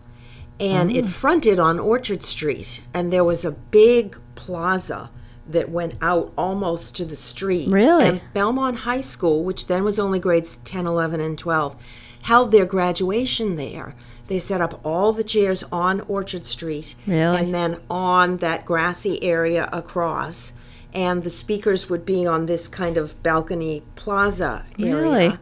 And 0.59 0.89
Oh. 0.91 0.95
it 0.95 1.05
fronted 1.05 1.59
on 1.59 1.79
Orchard 1.79 2.23
Street. 2.23 2.81
And 2.93 3.11
there 3.11 3.23
was 3.23 3.43
a 3.43 3.51
big 3.51 4.17
plaza 4.35 5.09
that 5.47 5.69
went 5.69 5.95
out 6.01 6.33
almost 6.37 6.95
to 6.95 7.05
the 7.05 7.15
street. 7.15 7.69
Really? 7.69 8.05
And 8.05 8.21
Belmont 8.33 8.77
High 8.79 9.01
School, 9.01 9.43
which 9.43 9.67
then 9.67 9.83
was 9.83 9.99
only 9.99 10.19
grades 10.19 10.57
10, 10.57 10.87
11, 10.87 11.21
and 11.21 11.37
12, 11.37 11.75
held 12.23 12.51
their 12.51 12.65
graduation 12.65 13.55
there. 13.55 13.95
They 14.27 14.39
set 14.39 14.61
up 14.61 14.79
all 14.83 15.13
the 15.13 15.23
chairs 15.23 15.63
on 15.71 16.01
Orchard 16.01 16.45
Street. 16.45 16.95
Really? 17.05 17.37
And 17.37 17.53
then 17.53 17.77
on 17.89 18.37
that 18.37 18.65
grassy 18.65 19.23
area 19.23 19.69
across. 19.71 20.53
And 20.93 21.23
the 21.23 21.29
speakers 21.29 21.89
would 21.89 22.05
be 22.05 22.25
on 22.25 22.45
this 22.45 22.67
kind 22.67 22.97
of 22.97 23.21
balcony 23.21 23.83
plaza 23.95 24.65
area. 24.79 24.95
Really? 24.95 25.37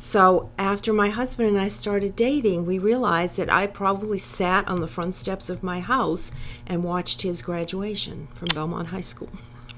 So 0.00 0.48
after 0.58 0.94
my 0.94 1.10
husband 1.10 1.50
and 1.50 1.60
I 1.60 1.68
started 1.68 2.16
dating, 2.16 2.64
we 2.64 2.78
realized 2.78 3.36
that 3.36 3.52
I 3.52 3.66
probably 3.66 4.16
sat 4.16 4.66
on 4.66 4.80
the 4.80 4.88
front 4.88 5.14
steps 5.14 5.50
of 5.50 5.62
my 5.62 5.80
house 5.80 6.32
and 6.66 6.82
watched 6.82 7.20
his 7.20 7.42
graduation 7.42 8.28
from 8.32 8.48
Belmont 8.54 8.88
High 8.88 9.02
School. 9.02 9.28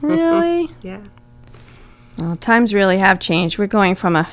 Really? 0.00 0.70
Yeah. 0.82 1.00
Well, 2.18 2.36
times 2.36 2.72
really 2.72 2.98
have 2.98 3.18
changed. 3.18 3.58
We're 3.58 3.66
going 3.66 3.96
from 3.96 4.14
a 4.14 4.30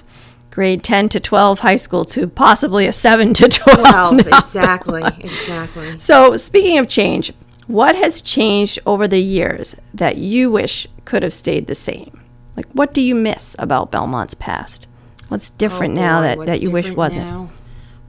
grade 0.51 0.83
10 0.83 1.09
to 1.09 1.19
12 1.19 1.61
high 1.61 1.75
school 1.75 2.05
to 2.05 2.27
possibly 2.27 2.85
a 2.85 2.93
7 2.93 3.33
to 3.33 3.49
12. 3.49 3.79
Well, 3.81 4.13
now. 4.13 4.37
exactly, 4.37 5.01
exactly. 5.19 5.97
So, 5.97 6.37
speaking 6.37 6.77
of 6.77 6.87
change, 6.87 7.33
what 7.65 7.95
has 7.95 8.21
changed 8.21 8.77
over 8.85 9.07
the 9.07 9.23
years 9.23 9.75
that 9.95 10.17
you 10.17 10.51
wish 10.51 10.85
could 11.05 11.23
have 11.23 11.33
stayed 11.33 11.65
the 11.65 11.73
same? 11.73 12.21
Like, 12.55 12.67
what 12.73 12.93
do 12.93 13.01
you 13.01 13.15
miss 13.15 13.55
about 13.57 13.91
Belmont's 13.91 14.35
past? 14.35 14.85
What's 15.29 15.49
different 15.51 15.93
Oh, 15.93 16.01
now 16.01 16.21
boy, 16.21 16.27
that, 16.27 16.45
that 16.47 16.61
you 16.61 16.69
wish 16.71 16.91
wasn't? 16.91 17.49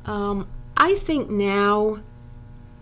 Um, 0.07 0.49
I 0.77 0.95
think 0.95 1.31
now 1.31 2.01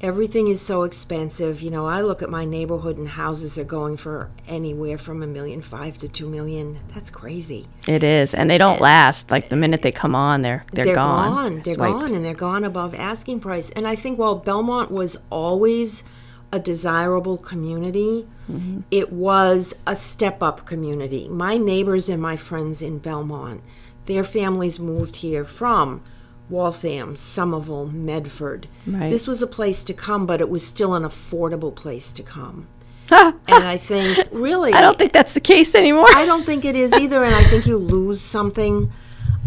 everything 0.00 0.46
is 0.46 0.60
so 0.62 0.84
expensive. 0.84 1.60
You 1.60 1.70
know, 1.70 1.86
I 1.86 2.00
look 2.02 2.22
at 2.22 2.30
my 2.30 2.44
neighborhood 2.44 2.96
and 2.96 3.08
houses 3.08 3.58
are 3.58 3.64
going 3.64 3.96
for 3.96 4.30
anywhere 4.46 4.96
from 4.96 5.22
a 5.22 5.26
million 5.26 5.60
five 5.60 5.98
to 5.98 6.08
two 6.08 6.28
million. 6.28 6.78
That's 6.94 7.10
crazy. 7.10 7.66
It 7.88 8.02
is, 8.04 8.32
and 8.34 8.48
they 8.48 8.58
don't 8.58 8.80
last. 8.80 9.30
Like 9.30 9.48
the 9.48 9.56
minute 9.56 9.82
they 9.82 9.90
come 9.92 10.14
on, 10.14 10.42
they're 10.42 10.64
they're, 10.72 10.84
they're 10.86 10.94
gone. 10.94 11.28
gone. 11.32 11.62
They're 11.64 11.74
Swiped. 11.74 11.98
gone, 12.00 12.14
and 12.14 12.24
they're 12.24 12.34
gone 12.34 12.64
above 12.64 12.94
asking 12.94 13.40
price. 13.40 13.70
And 13.70 13.86
I 13.88 13.96
think 13.96 14.18
while 14.18 14.36
Belmont 14.36 14.90
was 14.92 15.16
always 15.30 16.04
a 16.52 16.58
desirable 16.58 17.36
community, 17.36 18.26
Mm-hmm. 18.50 18.80
it 18.90 19.12
was 19.12 19.74
a 19.86 19.94
step 19.94 20.42
up 20.42 20.64
community. 20.64 21.28
My 21.28 21.58
neighbors 21.58 22.08
and 22.08 22.22
my 22.22 22.34
friends 22.38 22.80
in 22.80 22.96
Belmont, 22.96 23.60
their 24.08 24.24
families 24.24 24.78
moved 24.78 25.16
here 25.16 25.44
from 25.44 26.02
Waltham, 26.48 27.14
Somerville, 27.14 27.86
Medford. 27.86 28.66
Right. 28.86 29.10
This 29.10 29.26
was 29.26 29.42
a 29.42 29.46
place 29.46 29.84
to 29.84 29.92
come, 29.92 30.24
but 30.24 30.40
it 30.40 30.48
was 30.48 30.66
still 30.66 30.94
an 30.94 31.02
affordable 31.02 31.74
place 31.74 32.10
to 32.12 32.22
come. 32.22 32.66
and 33.10 33.34
I 33.48 33.76
think 33.76 34.28
really 34.32 34.72
I 34.72 34.80
don't 34.80 34.98
think 34.98 35.12
that's 35.12 35.34
the 35.34 35.40
case 35.40 35.74
anymore. 35.74 36.06
I 36.14 36.26
don't 36.26 36.44
think 36.44 36.64
it 36.64 36.74
is 36.74 36.92
either, 36.94 37.22
and 37.22 37.34
I 37.34 37.44
think 37.44 37.66
you 37.66 37.76
lose 37.76 38.20
something. 38.20 38.90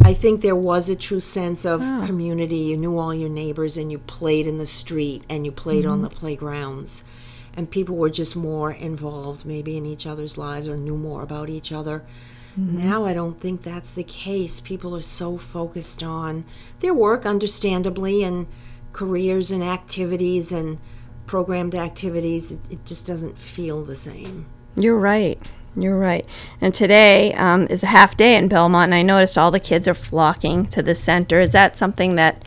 I 0.04 0.14
think 0.14 0.42
there 0.42 0.56
was 0.56 0.90
a 0.90 0.96
true 0.96 1.20
sense 1.20 1.66
of 1.66 1.82
oh. 1.84 2.04
community. 2.06 2.58
You 2.58 2.78
knew 2.78 2.98
all 2.98 3.14
your 3.14 3.30
neighbors, 3.30 3.78
and 3.78 3.92
you 3.92 3.98
played 3.98 4.46
in 4.46 4.60
the 4.60 4.66
street, 4.66 5.24
and 5.28 5.44
you 5.44 5.52
played 5.52 5.88
on 5.88 5.98
mm-hmm. 5.98 6.04
the 6.04 6.10
playgrounds, 6.10 7.04
and 7.56 7.70
people 7.70 7.96
were 7.96 8.10
just 8.10 8.36
more 8.36 8.72
involved, 8.72 9.44
maybe 9.44 9.76
in 9.76 9.86
each 9.88 10.06
other's 10.06 10.38
lives, 10.38 10.68
or 10.68 10.78
knew 10.78 10.98
more 10.98 11.24
about 11.24 11.50
each 11.50 11.72
other. 11.72 12.04
Now 12.58 13.06
I 13.06 13.14
don't 13.14 13.40
think 13.40 13.62
that's 13.62 13.94
the 13.94 14.04
case. 14.04 14.60
People 14.60 14.96
are 14.96 15.02
so 15.02 15.38
focused 15.38 16.04
on 16.04 16.44
their 16.80 16.94
work, 16.94 17.26
understandably, 17.26 18.24
and 18.24 18.48
careers 18.94 19.52
and 19.52 19.64
activities 19.64 20.52
and 20.52 20.80
programmed 21.26 21.76
activities, 21.76 22.52
it, 22.52 22.60
it 22.70 22.86
just 22.86 23.08
doesn't 23.08 23.38
feel 23.38 23.86
the 23.86 23.96
same. 23.96 24.46
You're 24.76 25.00
right. 25.00 25.40
You're 25.78 25.98
right. 25.98 26.26
And 26.60 26.74
today 26.74 27.34
um, 27.36 27.68
is 27.68 27.84
a 27.84 27.88
half 27.88 28.18
day 28.18 28.36
in 28.36 28.50
Belmont, 28.50 28.90
and 28.90 28.96
I 28.96 29.02
noticed 29.02 29.38
all 29.38 29.52
the 29.52 29.60
kids 29.60 29.88
are 29.88 29.94
flocking 29.94 30.66
to 30.68 30.84
the 30.84 30.94
center. 30.94 31.40
Is 31.40 31.54
that 31.54 31.78
something 31.78 32.16
that 32.18 32.44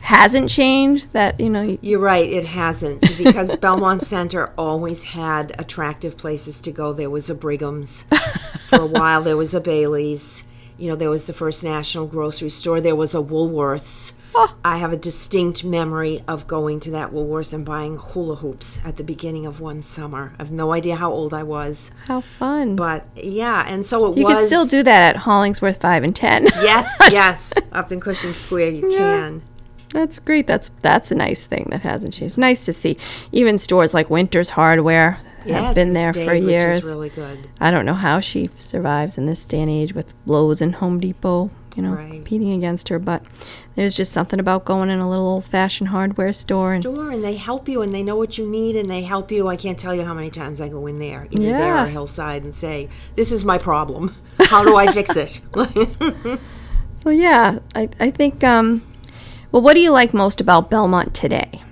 hasn't 0.00 0.50
changed? 0.50 1.12
That 1.12 1.38
you 1.40 1.50
know, 1.50 1.78
You're 1.80 2.00
right, 2.00 2.28
it 2.28 2.44
hasn't 2.44 3.00
because 3.18 3.54
Belmont 3.60 4.02
Center 4.02 4.52
always 4.56 5.04
had 5.04 5.52
attractive 5.58 6.16
places 6.16 6.60
to 6.62 6.72
go. 6.72 6.92
There 6.92 7.10
was 7.10 7.30
a 7.30 7.34
Brigham's 7.34 8.04
for 8.68 8.80
a 8.80 8.86
while, 8.86 9.22
there 9.22 9.36
was 9.36 9.54
a 9.54 9.60
Bailey's, 9.60 10.44
you 10.78 10.88
know, 10.88 10.96
there 10.96 11.10
was 11.10 11.26
the 11.26 11.32
First 11.32 11.64
National 11.64 12.06
Grocery 12.06 12.50
Store, 12.50 12.80
there 12.80 12.96
was 12.96 13.14
a 13.14 13.20
Woolworth's. 13.20 14.14
Oh. 14.32 14.54
I 14.64 14.78
have 14.78 14.92
a 14.92 14.96
distinct 14.96 15.64
memory 15.64 16.20
of 16.28 16.46
going 16.46 16.78
to 16.80 16.92
that 16.92 17.10
Woolworths 17.10 17.52
and 17.52 17.64
buying 17.66 17.96
hula 17.96 18.36
hoops 18.36 18.78
at 18.84 18.96
the 18.96 19.02
beginning 19.02 19.44
of 19.44 19.60
one 19.60 19.82
summer. 19.82 20.32
I 20.38 20.42
have 20.42 20.52
no 20.52 20.72
idea 20.72 20.94
how 20.94 21.10
old 21.10 21.34
I 21.34 21.42
was, 21.42 21.90
how 22.06 22.20
fun! 22.20 22.76
but 22.76 23.06
yeah, 23.16 23.64
and 23.66 23.84
so 23.84 24.06
it 24.06 24.10
was 24.10 24.18
you 24.18 24.24
was. 24.26 24.38
can 24.38 24.46
still 24.46 24.66
do 24.66 24.84
that 24.84 25.16
at 25.16 25.22
Hollingsworth 25.22 25.80
Five 25.80 26.04
and 26.04 26.14
Ten. 26.14 26.44
Yes, 26.62 26.96
yes, 27.10 27.52
up 27.72 27.90
in 27.90 27.98
Cushing 27.98 28.32
Square, 28.32 28.70
you 28.70 28.88
can. 28.88 29.42
That's 29.92 30.18
great. 30.20 30.46
That's 30.46 30.68
that's 30.82 31.10
a 31.10 31.14
nice 31.16 31.44
thing 31.46 31.66
that 31.70 31.82
hasn't 31.82 32.12
changed. 32.14 32.32
It's 32.32 32.38
nice 32.38 32.64
to 32.66 32.72
see. 32.72 32.96
Even 33.32 33.58
stores 33.58 33.92
like 33.92 34.08
Winter's 34.08 34.50
Hardware 34.50 35.18
have 35.46 35.74
been 35.74 35.94
there 35.94 36.12
for 36.12 36.20
which 36.26 36.42
is 36.42 36.48
years. 36.48 36.84
really 36.84 37.08
good. 37.08 37.48
I 37.60 37.70
don't 37.70 37.86
know 37.86 37.94
how 37.94 38.20
she 38.20 38.48
survives 38.58 39.18
in 39.18 39.26
this 39.26 39.44
day 39.44 39.60
and 39.60 39.70
age 39.70 39.92
with 39.94 40.14
Lowe's 40.26 40.60
and 40.62 40.76
Home 40.76 41.00
Depot, 41.00 41.50
you 41.74 41.82
know, 41.82 41.92
Right. 41.92 42.10
competing 42.12 42.52
against 42.52 42.88
her. 42.90 42.98
But 43.00 43.22
there's 43.74 43.94
just 43.94 44.12
something 44.12 44.38
about 44.38 44.64
going 44.64 44.90
in 44.90 45.00
a 45.00 45.08
little 45.10 45.26
old-fashioned 45.26 45.88
hardware 45.88 46.32
store 46.34 46.74
and 46.74 46.84
store 46.84 47.10
and 47.10 47.24
they 47.24 47.34
help 47.36 47.68
you 47.68 47.80
and 47.82 47.92
they 47.92 48.02
know 48.02 48.16
what 48.16 48.36
you 48.38 48.46
need 48.46 48.76
and 48.76 48.88
they 48.90 49.00
help 49.02 49.32
you. 49.32 49.48
I 49.48 49.56
can't 49.56 49.78
tell 49.78 49.94
you 49.94 50.04
how 50.04 50.14
many 50.14 50.30
times 50.30 50.60
I 50.60 50.68
go 50.68 50.86
in 50.86 50.98
there, 51.00 51.26
either 51.30 51.42
there 51.42 51.74
Yeah. 51.74 51.84
or 51.84 51.88
Hillside, 51.88 52.44
and 52.44 52.54
say, 52.54 52.88
"This 53.16 53.32
is 53.32 53.44
my 53.44 53.58
problem. 53.58 54.14
How 54.38 54.62
do 54.62 54.76
I 54.76 54.92
fix 54.92 55.16
it?" 55.16 55.40
so 57.02 57.10
yeah, 57.10 57.58
I 57.74 57.88
I 57.98 58.10
think. 58.10 58.44
Um, 58.44 58.82
well, 59.52 59.62
what 59.62 59.74
do 59.74 59.80
you 59.80 59.90
like 59.90 60.14
most 60.14 60.40
about 60.40 60.70
Belmont 60.70 61.14
today? 61.14 61.62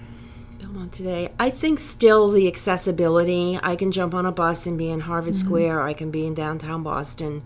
Belmont 0.61 0.93
today, 0.93 1.31
I 1.39 1.51
think 1.51 1.79
still 1.79 2.31
the 2.31 2.49
accessibility. 2.49 3.59
I 3.63 3.77
can 3.77 3.93
jump 3.93 4.15
on 4.15 4.27
a 4.27 4.33
bus 4.33 4.67
and 4.67 4.77
be 4.77 4.91
in 4.91 5.01
Harvard 5.01 5.37
Square. 5.37 5.83
I 5.83 5.93
can 5.95 6.11
be 6.11 6.27
in 6.27 6.35
downtown 6.35 6.83
Boston 6.83 7.43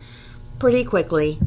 pretty 0.59 0.85
quickly, 0.85 1.39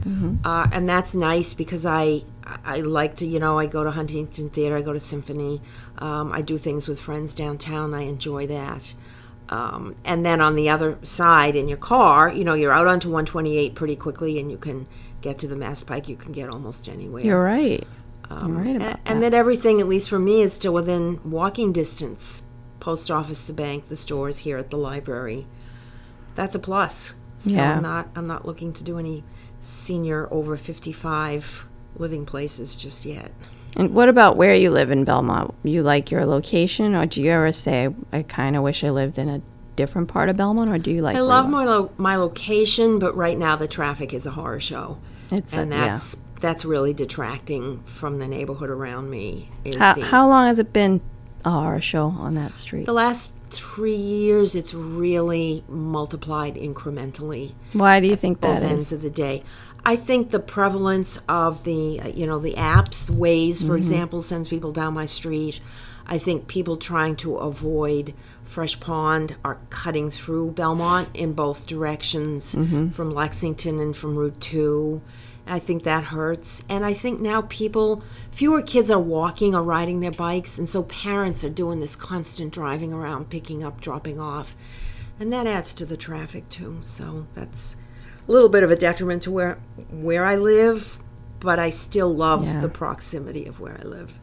uh, 0.43 0.67
and 0.71 0.87
that's 0.89 1.15
nice 1.15 1.53
because 1.53 1.85
I 1.85 2.23
I 2.63 2.81
like 2.81 3.15
to 3.17 3.25
you 3.25 3.39
know 3.39 3.57
I 3.57 3.65
go 3.65 3.83
to 3.83 3.91
Huntington 3.91 4.49
Theater, 4.49 4.77
I 4.77 4.81
go 4.81 4.93
to 4.93 4.99
Symphony, 4.99 5.61
um, 5.97 6.31
I 6.31 6.41
do 6.41 6.57
things 6.57 6.87
with 6.87 6.99
friends 6.99 7.33
downtown. 7.33 7.93
I 7.93 8.01
enjoy 8.03 8.47
that. 8.47 8.93
Um, 9.47 9.95
and 10.03 10.25
then 10.25 10.41
on 10.41 10.55
the 10.55 10.69
other 10.69 10.97
side 11.03 11.55
in 11.55 11.67
your 11.67 11.77
car, 11.77 12.31
you 12.31 12.43
know, 12.43 12.55
you're 12.55 12.71
out 12.71 12.87
onto 12.87 13.09
128 13.09 13.75
pretty 13.75 13.95
quickly, 13.95 14.39
and 14.39 14.51
you 14.51 14.57
can 14.57 14.87
get 15.21 15.37
to 15.39 15.47
the 15.47 15.55
Mass 15.55 15.81
Pike. 15.81 16.09
You 16.09 16.15
can 16.15 16.31
get 16.31 16.49
almost 16.49 16.89
anywhere. 16.89 17.23
You're 17.23 17.43
right. 17.43 17.83
Um, 18.29 18.53
You're 18.53 18.57
right 18.63 18.75
about 18.75 18.81
and, 18.87 18.93
that. 18.93 18.99
and 19.05 19.23
that 19.23 19.33
everything, 19.33 19.79
at 19.79 19.87
least 19.87 20.09
for 20.09 20.19
me, 20.19 20.41
is 20.41 20.53
still 20.53 20.73
within 20.73 21.19
walking 21.23 21.71
distance. 21.71 22.43
Post 22.79 23.09
office, 23.09 23.43
the 23.43 23.53
bank, 23.53 23.89
the 23.89 23.95
stores 23.95 24.39
here 24.39 24.57
at 24.57 24.69
the 24.69 24.77
library. 24.77 25.47
That's 26.35 26.55
a 26.55 26.59
plus. 26.59 27.15
So 27.37 27.51
Yeah. 27.51 27.75
I'm 27.77 27.81
not 27.81 28.07
I'm 28.15 28.27
not 28.27 28.45
looking 28.45 28.73
to 28.73 28.83
do 28.83 28.97
any 28.99 29.23
senior 29.59 30.27
over 30.31 30.55
55 30.57 31.65
living 31.97 32.25
places 32.25 32.75
just 32.75 33.05
yet. 33.05 33.31
And 33.77 33.93
what 33.93 34.07
about 34.09 34.37
where 34.37 34.53
you 34.55 34.69
live 34.71 34.91
in 34.91 35.03
Belmont? 35.03 35.53
You 35.63 35.83
like 35.83 36.09
your 36.11 36.25
location, 36.25 36.95
or 36.95 37.05
do 37.05 37.21
you 37.21 37.31
ever 37.31 37.51
say, 37.51 37.89
"I 38.13 38.21
kind 38.23 38.55
of 38.55 38.63
wish 38.63 38.83
I 38.83 38.89
lived 38.89 39.17
in 39.17 39.27
a 39.27 39.41
different 39.75 40.07
part 40.07 40.29
of 40.29 40.37
Belmont," 40.37 40.69
or 40.69 40.77
do 40.77 40.91
you 40.91 41.01
like? 41.01 41.17
I 41.17 41.21
love 41.21 41.49
my 41.49 41.65
lo- 41.65 41.91
my 41.97 42.15
location, 42.15 42.99
but 42.99 43.15
right 43.17 43.37
now 43.37 43.55
the 43.57 43.67
traffic 43.67 44.13
is 44.13 44.25
a 44.25 44.31
horror 44.31 44.61
show. 44.61 44.97
It's 45.31 45.53
a- 45.53 45.59
and 45.61 45.71
yeah. 45.73 45.97
That's 46.45 46.63
really 46.63 46.93
detracting 46.93 47.81
from 47.85 48.19
the 48.19 48.27
neighborhood 48.27 48.69
around 48.69 49.09
me. 49.09 49.49
Is 49.63 49.75
How, 49.75 49.93
the, 49.95 50.05
how 50.05 50.27
long 50.29 50.45
has 50.47 50.59
it 50.59 50.71
been 50.71 51.01
a 51.43 51.49
horror 51.49 51.81
show 51.81 52.07
on 52.09 52.35
that 52.35 52.51
street? 52.51 52.85
the 52.85 52.93
last 52.93 53.33
three 53.49 53.95
years, 53.95 54.55
it's 54.55 54.73
really 54.73 55.63
multiplied 55.67 56.55
incrementally. 56.55 57.53
Why 57.73 57.99
do 57.99 58.07
you 58.07 58.15
think 58.15 58.41
both 58.41 58.59
that 58.59 58.71
ends 58.71 58.91
of 58.91 59.01
the 59.01 59.09
day. 59.09 59.43
I 59.87 59.95
think 59.95 60.31
the 60.31 60.39
prevalence 60.39 61.19
of 61.29 61.63
the 61.63 62.11
you 62.15 62.25
know 62.27 62.39
the 62.39 62.53
apps, 62.55 63.09
Waze, 63.09 63.57
Mm-hmm. 63.57 63.67
for 63.67 63.75
example, 63.75 64.21
sends 64.21 64.47
people 64.47 64.71
down 64.71 64.93
my 64.93 65.05
street. 65.07 65.59
I 66.07 66.17
think 66.19 66.47
people 66.47 66.75
trying 66.77 67.15
to 67.17 67.37
avoid 67.37 68.13
Fresh 68.43 68.79
Pond 68.79 69.35
are 69.43 69.59
cutting 69.71 70.11
through 70.11 70.51
Belmont 70.51 71.09
in 71.15 71.33
both 71.33 71.65
directions 71.67 72.53
Mm-hmm. 72.55 72.89
from 72.89 73.09
Lexington 73.11 73.79
and 73.79 73.95
from 73.97 74.15
Route 74.15 74.39
Two. 74.39 75.01
I 75.47 75.59
think 75.59 75.83
that 75.83 76.05
hurts. 76.05 76.63
And 76.67 76.85
I 76.85 76.93
think 76.93 77.19
now 77.21 77.43
people, 77.43 78.03
fewer 78.31 78.61
kids 78.61 78.89
are 78.89 78.99
walking 78.99 79.53
or 79.53 79.61
riding 79.63 79.99
their 79.99 80.11
bikes, 80.11 80.57
and 80.57 80.67
so 80.67 80.83
parents 80.83 81.43
are 81.43 81.49
doing 81.49 81.79
this 81.79 81.95
constant 81.95 82.51
driving 82.53 82.91
around, 82.93 83.29
picking 83.29 83.63
up, 83.63 83.79
dropping 83.81 84.19
off. 84.19 84.55
And 85.19 85.31
that 85.31 85.47
adds 85.47 85.73
to 85.75 85.85
the 85.85 85.97
traffic 85.97 86.49
too. 86.49 86.79
So 86.81 87.27
that's 87.33 87.75
a 88.27 88.31
little 88.31 88.49
bit 88.49 88.63
of 88.63 88.71
a 88.71 88.75
detriment 88.75 89.23
to 89.23 89.31
where 89.31 89.57
where 89.91 90.25
I 90.25 90.35
live, 90.35 90.99
but 91.39 91.59
I 91.59 91.69
still 91.69 92.13
love 92.13 92.45
Yeah. 92.45 92.59
the 92.59 92.69
proximity 92.69 93.45
of 93.45 93.59
where 93.59 93.77
I 93.79 93.85
live. 93.85 94.17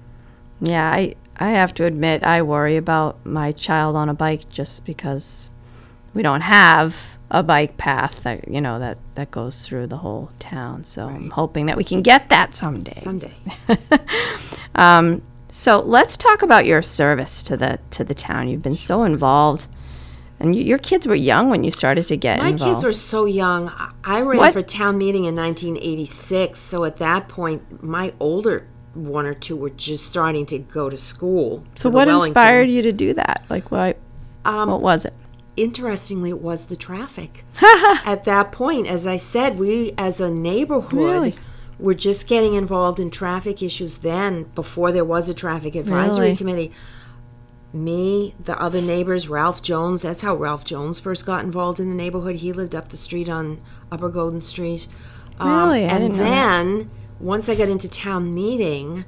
Yeah, 0.60 0.90
I 0.90 1.14
I 1.38 1.50
have 1.50 1.72
to 1.74 1.84
admit 1.86 2.22
I 2.24 2.42
worry 2.42 2.76
about 2.76 3.24
my 3.24 3.52
child 3.52 3.96
on 3.96 4.08
a 4.08 4.14
bike 4.14 4.50
just 4.50 4.84
because 4.84 5.48
we 6.14 6.22
don't 6.22 6.42
have 6.42 6.94
a 7.32 7.42
bike 7.42 7.76
path 7.78 8.22
that 8.24 8.46
you 8.46 8.60
know 8.60 8.78
that 8.78 8.98
that 9.16 9.30
goes 9.30 9.66
through 9.66 9.86
the 9.88 9.96
whole 9.98 10.30
town. 10.38 10.84
So 10.84 11.08
I'm 11.08 11.30
hoping 11.30 11.66
that 11.66 11.76
we 11.76 11.84
can 11.84 12.02
get 12.02 12.28
that 12.28 12.54
someday. 12.54 13.00
Someday. 13.00 13.34
So 15.54 15.80
let's 15.82 16.16
talk 16.16 16.40
about 16.40 16.64
your 16.64 16.80
service 16.80 17.42
to 17.42 17.58
the 17.58 17.78
to 17.90 18.04
the 18.04 18.14
town. 18.14 18.48
You've 18.48 18.62
been 18.62 18.78
so 18.78 19.02
involved, 19.04 19.66
and 20.40 20.56
you, 20.56 20.62
your 20.62 20.78
kids 20.78 21.06
were 21.06 21.14
young 21.14 21.50
when 21.50 21.62
you 21.62 21.70
started 21.70 22.04
to 22.06 22.16
get 22.16 22.38
My 22.38 22.48
involved. 22.48 22.72
kids 22.76 22.84
were 22.84 22.92
so 22.92 23.26
young. 23.26 23.68
I- 23.68 23.90
I 24.02 24.20
ran 24.22 24.38
What? 24.38 24.52
for 24.54 24.62
town 24.62 24.96
meeting 24.96 25.26
in 25.26 25.36
1986, 25.36 26.58
so 26.58 26.84
at 26.84 26.96
that 26.96 27.28
point, 27.28 27.82
my 27.82 28.14
older 28.18 28.66
one 28.94 29.26
or 29.26 29.34
two 29.34 29.54
were 29.56 29.68
just 29.70 30.06
starting 30.06 30.46
to 30.46 30.58
go 30.58 30.88
to 30.88 30.96
school. 30.96 31.64
so 31.74 31.90
to 31.90 31.94
what 31.96 32.08
inspired 32.08 32.70
you 32.70 32.80
to 32.82 32.92
do 32.92 33.12
that? 33.14 33.44
Like 33.50 33.70
what? 33.70 33.98
Um, 34.46 34.70
what 34.70 34.80
was 34.80 35.04
it? 35.04 35.12
Interestingly, 35.56 36.30
it 36.30 36.40
was 36.40 36.66
the 36.66 36.76
traffic. 36.76 37.44
at 38.04 38.24
that 38.24 38.52
point, 38.52 38.86
as 38.86 39.06
I 39.06 39.16
said, 39.18 39.58
we 39.58 39.92
as 39.98 40.20
a 40.20 40.30
neighborhood 40.30 40.92
Really? 40.92 41.34
were 41.78 41.94
just 41.94 42.26
getting 42.26 42.54
involved 42.54 42.98
in 42.98 43.10
traffic 43.10 43.62
issues 43.62 43.98
then, 43.98 44.44
before 44.54 44.92
there 44.92 45.04
was 45.04 45.28
a 45.28 45.34
traffic 45.34 45.74
advisory 45.74 46.26
Really? 46.26 46.36
committee. 46.36 46.72
Me, 47.74 48.34
the 48.42 48.58
other 48.60 48.82
neighbors, 48.82 49.28
Ralph 49.28 49.62
Jones. 49.62 50.02
That's 50.02 50.20
how 50.20 50.34
Ralph 50.36 50.64
Jones 50.64 51.00
first 51.00 51.24
got 51.24 51.44
involved 51.44 51.80
in 51.80 51.88
the 51.88 51.94
neighborhood. 51.94 52.36
He 52.36 52.52
lived 52.52 52.74
up 52.74 52.90
the 52.90 52.98
street 52.98 53.28
on 53.30 53.60
Upper 53.90 54.10
Golden 54.10 54.40
Street. 54.42 54.86
Um, 55.40 55.48
Really? 55.68 55.84
I 55.84 55.88
and 55.88 56.00
didn't 56.04 56.16
know 56.18 56.24
that. 56.24 56.30
then 56.30 56.90
once 57.18 57.48
I 57.48 57.54
got 57.54 57.70
into 57.70 57.88
town 57.88 58.34
meeting 58.34 59.04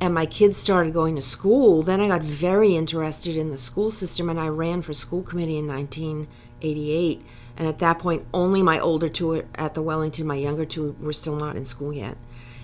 and 0.00 0.12
my 0.14 0.26
kids 0.26 0.56
started 0.56 0.92
going 0.92 1.16
to 1.16 1.22
school, 1.22 1.82
then 1.82 2.00
I 2.00 2.08
got 2.08 2.22
very 2.22 2.74
interested 2.76 3.36
in 3.36 3.50
the 3.50 3.56
school 3.56 3.90
system 3.90 4.28
and 4.28 4.38
I 4.38 4.48
ran 4.48 4.82
for 4.82 4.92
school 4.92 5.22
committee 5.22 5.56
in 5.58 5.66
1988. 5.66 7.22
And 7.56 7.66
at 7.66 7.78
that 7.78 7.98
point, 7.98 8.26
only 8.34 8.62
my 8.62 8.78
older 8.78 9.08
two 9.08 9.44
at 9.54 9.74
the 9.74 9.82
Wellington, 9.82 10.26
my 10.26 10.34
younger 10.34 10.66
two 10.66 10.94
were 11.00 11.14
still 11.14 11.36
not 11.36 11.56
in 11.56 11.64
school 11.64 11.92
yet. 11.92 12.18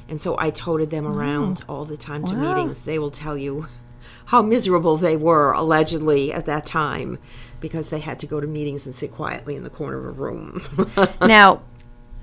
And 0.08 0.20
so 0.20 0.36
I 0.38 0.50
toted 0.50 0.90
them 0.90 1.06
around 1.06 1.64
all 1.68 1.86
the 1.86 1.96
time 1.96 2.24
to 2.26 2.34
Wow. 2.34 2.54
meetings. 2.54 2.82
They 2.82 2.98
will 2.98 3.10
tell 3.10 3.38
you 3.38 3.66
how 4.26 4.42
miserable 4.42 4.98
they 4.98 5.16
were, 5.16 5.52
allegedly, 5.52 6.32
at 6.32 6.44
that 6.46 6.66
time, 6.66 7.18
because 7.60 7.88
they 7.88 8.00
had 8.00 8.18
to 8.18 8.26
go 8.26 8.40
to 8.40 8.46
meetings 8.46 8.84
and 8.84 8.94
sit 8.94 9.12
quietly 9.12 9.56
in 9.56 9.64
the 9.64 9.70
corner 9.70 9.98
of 9.98 10.04
a 10.04 10.10
room. 10.20 10.62
now, 11.22 11.62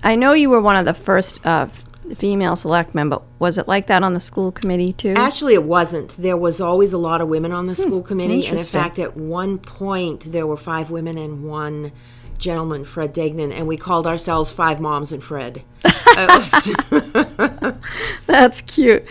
I 0.04 0.16
know 0.16 0.34
you 0.34 0.50
were 0.50 0.62
one 0.62 0.76
of 0.76 0.86
the 0.86 0.94
first 0.94 1.44
uh, 1.46 1.68
female 2.16 2.56
selectmen, 2.56 3.10
but 3.10 3.24
was 3.40 3.58
it 3.58 3.68
like 3.68 3.88
that 3.88 4.04
on 4.04 4.14
the 4.14 4.20
school 4.20 4.52
committee 4.52 4.94
too? 4.94 5.14
Actually, 5.16 5.54
it 5.54 5.64
wasn't. 5.64 6.16
There 6.18 6.38
was 6.38 6.62
always 6.62 6.94
a 6.94 6.98
lot 6.98 7.22
of 7.22 7.28
women 7.28 7.52
on 7.52 7.66
the 7.66 7.74
hmm, 7.74 7.82
school 7.82 8.02
committee, 8.02 8.48
and 8.48 8.60
in 8.60 8.66
fact, 8.66 9.00
at 9.00 9.18
one 9.18 9.58
point 9.58 10.32
there 10.32 10.48
were 10.48 10.58
five 10.58 10.90
women 10.90 11.18
and 11.18 11.44
one 11.44 11.92
gentleman, 12.38 12.86
Fred 12.86 13.14
Degnan, 13.14 13.52
and 13.52 13.68
we 13.68 13.78
called 13.78 14.08
ourselves 14.08 14.52
Five 14.52 14.80
Moms 14.80 15.12
and 15.12 15.24
Fred. 15.24 15.64
That's 18.26 18.62
cute. 18.62 19.06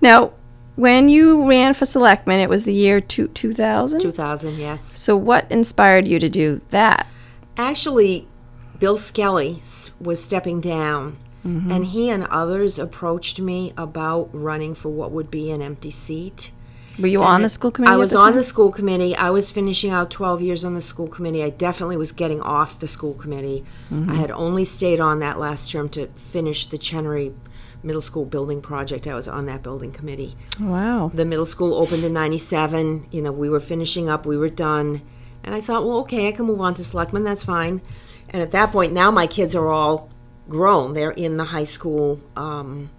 Now, 0.00 0.32
when 0.74 1.08
you 1.08 1.48
ran 1.48 1.74
for 1.74 1.86
selectman, 1.86 2.40
it 2.40 2.48
was 2.48 2.64
the 2.64 2.74
year 2.74 3.00
two, 3.00 3.28
2000? 3.28 4.00
2000, 4.00 4.56
yes. 4.56 4.82
So, 4.82 5.16
what 5.16 5.50
inspired 5.50 6.08
you 6.08 6.18
to 6.18 6.28
do 6.28 6.60
that? 6.68 7.06
Actually, 7.56 8.28
Bill 8.78 8.96
Skelly 8.96 9.62
was 10.00 10.22
stepping 10.22 10.60
down, 10.60 11.18
and 11.44 11.86
he 11.86 12.08
and 12.08 12.24
others 12.24 12.78
approached 12.78 13.40
me 13.40 13.72
about 13.76 14.30
running 14.32 14.74
for 14.74 14.90
what 14.90 15.10
would 15.10 15.30
be 15.30 15.50
an 15.50 15.60
empty 15.60 15.90
seat. 15.90 16.52
Were 16.98 17.08
you 17.08 17.22
And 17.22 17.30
on 17.30 17.42
the 17.42 17.48
school 17.48 17.70
committee? 17.70 17.92
I 17.92 17.96
was 17.96 18.10
the 18.12 18.18
on 18.18 18.36
the 18.36 18.42
school 18.42 18.70
committee. 18.70 19.16
I 19.16 19.30
was 19.30 19.50
finishing 19.50 19.90
out 19.90 20.10
12 20.10 20.42
years 20.42 20.64
on 20.64 20.74
the 20.74 20.80
school 20.80 21.08
committee. 21.08 21.42
I 21.42 21.50
definitely 21.50 21.96
was 21.96 22.12
getting 22.12 22.40
off 22.40 22.78
the 22.78 22.88
school 22.88 23.14
committee. 23.14 23.64
Mm-hmm. 23.90 24.10
I 24.10 24.14
had 24.14 24.30
only 24.30 24.64
stayed 24.64 25.00
on 25.00 25.18
that 25.20 25.38
last 25.38 25.70
term 25.70 25.88
to 25.90 26.08
finish 26.08 26.66
the 26.66 26.78
Chenery 26.78 27.34
Middle 27.82 28.02
School 28.02 28.24
building 28.24 28.60
project. 28.60 29.06
I 29.06 29.14
was 29.14 29.26
on 29.26 29.46
that 29.46 29.62
building 29.62 29.90
committee. 29.90 30.36
Wow. 30.60 31.10
The 31.12 31.24
middle 31.24 31.46
school 31.46 31.74
opened 31.74 32.04
in 32.04 32.12
97. 32.12 33.08
You 33.10 33.22
know, 33.22 33.32
we 33.32 33.48
were 33.48 33.60
finishing 33.60 34.08
up, 34.08 34.26
we 34.26 34.36
were 34.36 34.48
done. 34.48 35.02
And 35.44 35.54
I 35.54 35.60
thought, 35.60 35.84
well, 35.84 35.98
okay, 36.00 36.28
I 36.28 36.32
can 36.32 36.46
move 36.46 36.60
on 36.60 36.74
to 36.74 36.84
selectmen, 36.84 37.24
that's 37.24 37.42
fine. 37.42 37.80
And 38.30 38.40
at 38.40 38.52
that 38.52 38.70
point, 38.70 38.92
now 38.92 39.10
my 39.10 39.26
kids 39.26 39.56
are 39.56 39.68
all 39.68 40.11
grown. 40.48 40.94
They're 40.94 41.10
in 41.10 41.36
the 41.36 41.44
high 41.44 41.64
school. 41.64 42.20
Um, 42.36 42.90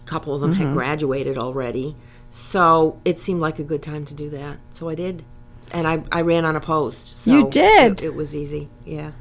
a 0.00 0.06
couple 0.06 0.34
of 0.34 0.40
them 0.40 0.52
Mm-hmm. 0.54 0.62
had 0.64 0.72
graduated 0.72 1.38
already. 1.38 1.96
So 2.30 3.00
it 3.04 3.18
seemed 3.18 3.40
like 3.40 3.58
a 3.58 3.64
good 3.64 3.82
time 3.82 4.04
to 4.06 4.14
do 4.14 4.28
that. 4.30 4.58
So 4.70 4.88
I 4.88 4.94
did. 4.94 5.24
And 5.72 5.86
I, 5.86 6.02
I 6.12 6.20
ran 6.20 6.44
on 6.44 6.56
a 6.56 6.60
post. 6.60 7.16
So 7.16 7.32
You 7.32 7.48
did? 7.50 8.02
It, 8.02 8.06
it 8.06 8.14
was 8.14 8.34
easy. 8.36 8.68
Yeah. 8.84 9.12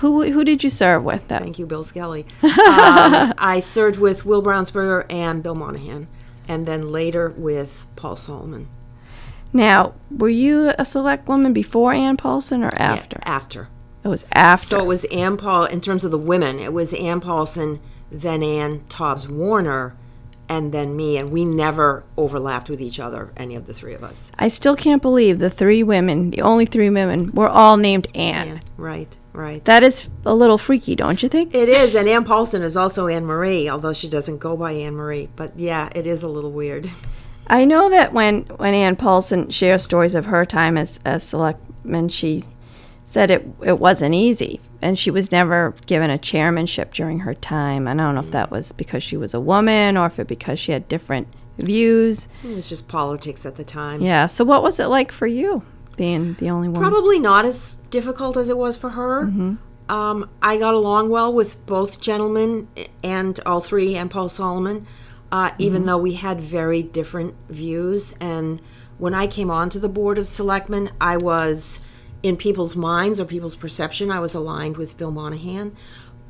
Who 0.00 0.30
who 0.30 0.44
did 0.44 0.62
you 0.62 0.68
serve 0.70 1.02
with? 1.02 1.28
That 1.28 1.40
Thank 1.42 1.58
you, 1.58 1.64
Bill 1.66 1.82
Skelly. 1.82 2.26
um, 2.42 2.52
I 3.38 3.60
served 3.62 3.96
with 3.98 4.26
Will 4.26 4.42
Brownsberger 4.42 5.06
and 5.10 5.42
Bill 5.42 5.54
Monahan, 5.54 6.08
and 6.46 6.66
then 6.66 6.92
later 6.92 7.30
with 7.30 7.86
Paul 7.96 8.14
Solomon. 8.16 8.68
now, 9.50 9.94
were 10.10 10.28
you 10.28 10.74
a 10.78 10.84
select 10.84 11.26
woman 11.26 11.54
before 11.54 11.94
Ann 11.94 12.18
Paulsen 12.18 12.62
or 12.62 12.70
Yeah, 12.78 13.02
after? 13.24 13.68
It 14.04 14.08
was 14.08 14.24
after. 14.32 14.66
So 14.66 14.80
it 14.80 14.86
was 14.86 15.04
Ann 15.06 15.36
Paul, 15.36 15.64
in 15.64 15.80
terms 15.80 16.04
of 16.04 16.10
the 16.10 16.18
women, 16.18 16.58
it 16.58 16.72
was 16.72 16.94
Ann 16.94 17.20
Paulsen, 17.20 17.80
then 18.10 18.42
Ann 18.42 18.84
Tobbs 18.88 19.28
Warner, 19.28 19.96
and 20.48 20.72
then 20.72 20.96
me, 20.96 21.18
and 21.18 21.30
we 21.30 21.44
never 21.44 22.04
overlapped 22.16 22.70
with 22.70 22.80
each 22.80 22.98
other, 22.98 23.32
any 23.36 23.54
of 23.54 23.66
the 23.66 23.74
three 23.74 23.92
of 23.92 24.02
us. 24.02 24.32
I 24.38 24.48
still 24.48 24.76
can't 24.76 25.02
believe 25.02 25.38
the 25.38 25.50
three 25.50 25.82
women, 25.82 26.30
the 26.30 26.40
only 26.40 26.64
three 26.64 26.88
women, 26.88 27.32
were 27.32 27.48
all 27.48 27.76
named 27.76 28.08
Anne. 28.14 28.48
Ann, 28.48 28.60
right, 28.78 29.14
right. 29.34 29.62
That 29.66 29.82
is 29.82 30.08
a 30.24 30.34
little 30.34 30.56
freaky, 30.56 30.94
don't 30.94 31.22
you 31.22 31.28
think? 31.28 31.54
It 31.54 31.68
is, 31.68 31.94
and 31.94 32.08
Ann 32.08 32.24
Paulsen 32.24 32.62
is 32.62 32.78
also 32.78 33.08
Anne 33.08 33.26
Marie, 33.26 33.68
although 33.68 33.92
she 33.92 34.08
doesn't 34.08 34.38
go 34.38 34.56
by 34.56 34.72
Anne 34.72 34.94
Marie. 34.94 35.28
But 35.36 35.58
yeah, 35.58 35.90
it 35.94 36.06
is 36.06 36.22
a 36.22 36.28
little 36.28 36.52
weird. 36.52 36.90
I 37.46 37.64
know 37.64 37.90
that 37.90 38.12
when 38.12 38.42
when 38.42 38.74
Ann 38.74 38.96
Paulsen 38.96 39.50
shares 39.52 39.82
stories 39.82 40.14
of 40.14 40.26
her 40.26 40.46
time 40.46 40.76
as 40.78 41.00
a 41.04 41.18
selectman, 41.18 42.08
she 42.08 42.44
said 43.08 43.30
it 43.30 43.48
it 43.62 43.78
wasn't 43.78 44.14
easy, 44.14 44.60
and 44.82 44.98
she 44.98 45.10
was 45.10 45.32
never 45.32 45.74
given 45.86 46.10
a 46.10 46.18
chairmanship 46.18 46.92
during 46.92 47.20
her 47.20 47.32
time. 47.32 47.88
And 47.88 48.00
I 48.00 48.04
don't 48.04 48.14
know 48.16 48.20
if 48.20 48.30
that 48.32 48.50
was 48.50 48.72
because 48.72 49.02
she 49.02 49.16
was 49.16 49.32
a 49.32 49.40
woman 49.40 49.96
or 49.96 50.06
if 50.06 50.18
it 50.18 50.28
because 50.28 50.58
she 50.60 50.72
had 50.72 50.86
different 50.88 51.26
views. 51.56 52.28
It 52.44 52.54
was 52.54 52.68
just 52.68 52.86
politics 52.86 53.46
at 53.46 53.56
the 53.56 53.64
time. 53.64 54.02
Yeah. 54.02 54.26
So 54.26 54.44
what 54.44 54.62
was 54.62 54.78
it 54.78 54.86
like 54.86 55.10
for 55.10 55.26
you 55.26 55.64
being 55.96 56.34
the 56.34 56.50
only 56.50 56.68
woman? 56.68 56.82
Probably 56.82 57.18
not 57.18 57.46
as 57.46 57.76
difficult 57.88 58.36
as 58.36 58.50
it 58.50 58.58
was 58.58 58.76
for 58.76 58.90
her. 58.90 59.56
Um, 59.88 60.28
I 60.42 60.58
got 60.58 60.74
along 60.74 61.08
well 61.08 61.32
with 61.32 61.64
both 61.64 62.02
gentlemen 62.02 62.68
and 63.02 63.40
all 63.46 63.62
three, 63.62 63.96
and 63.96 64.10
Paul 64.10 64.28
Solomon, 64.28 64.86
uh, 65.32 65.52
even 65.56 65.86
though 65.86 65.96
we 65.96 66.12
had 66.12 66.42
very 66.42 66.82
different 66.82 67.34
views. 67.48 68.14
And 68.20 68.60
when 68.98 69.14
I 69.14 69.26
came 69.26 69.50
onto 69.50 69.78
the 69.78 69.88
board 69.88 70.18
of 70.18 70.26
selectmen, 70.26 70.90
I 71.00 71.16
was 71.16 71.80
in 72.22 72.36
people's 72.36 72.76
minds 72.76 73.20
or 73.20 73.24
people's 73.24 73.56
perception, 73.56 74.10
I 74.10 74.20
was 74.20 74.34
aligned 74.34 74.76
with 74.76 74.96
Bill 74.96 75.10
Monahan. 75.10 75.76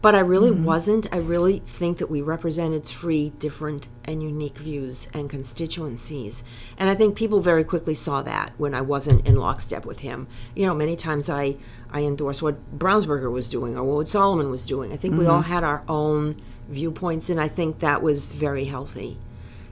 But 0.00 0.14
I 0.14 0.20
really 0.20 0.52
mm-hmm. 0.52 0.64
wasn't. 0.64 1.12
I 1.12 1.16
really 1.16 1.58
think 1.58 1.98
that 1.98 2.08
we 2.08 2.20
represented 2.22 2.84
three 2.84 3.30
different 3.30 3.88
and 4.04 4.22
unique 4.22 4.56
views 4.56 5.08
and 5.12 5.28
constituencies. 5.28 6.44
And 6.76 6.88
I 6.88 6.94
think 6.94 7.16
people 7.16 7.40
very 7.40 7.64
quickly 7.64 7.94
saw 7.94 8.22
that 8.22 8.52
when 8.58 8.74
I 8.74 8.80
wasn't 8.80 9.26
in 9.26 9.34
lockstep 9.34 9.84
with 9.84 10.00
him. 10.00 10.28
You 10.54 10.66
know, 10.66 10.74
many 10.74 10.94
times 10.94 11.28
I, 11.28 11.56
I 11.90 12.02
endorsed 12.02 12.42
what 12.42 12.78
Brownsberger 12.78 13.32
was 13.32 13.48
doing 13.48 13.76
or 13.76 13.82
what 13.82 14.06
Solomon 14.06 14.50
was 14.50 14.66
doing. 14.66 14.92
I 14.92 14.96
think 14.96 15.18
we 15.18 15.26
all 15.26 15.42
mm-hmm. 15.42 15.52
had 15.52 15.64
our 15.64 15.82
own 15.88 16.40
viewpoints, 16.68 17.28
and 17.28 17.40
I 17.40 17.48
think 17.48 17.80
that 17.80 18.00
was 18.00 18.30
very 18.30 18.66
healthy. 18.66 19.18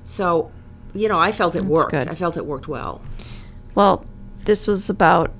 So, 0.02 0.50
you 0.92 1.08
know, 1.08 1.20
I 1.20 1.30
felt 1.30 1.54
it 1.54 1.64
worked. 1.64 1.92
good. 1.92 2.08
I 2.08 2.16
felt 2.16 2.36
it 2.36 2.46
worked 2.46 2.66
well. 2.66 3.00
Well, 3.76 4.04
this 4.44 4.66
was 4.66 4.90
about 4.90 5.32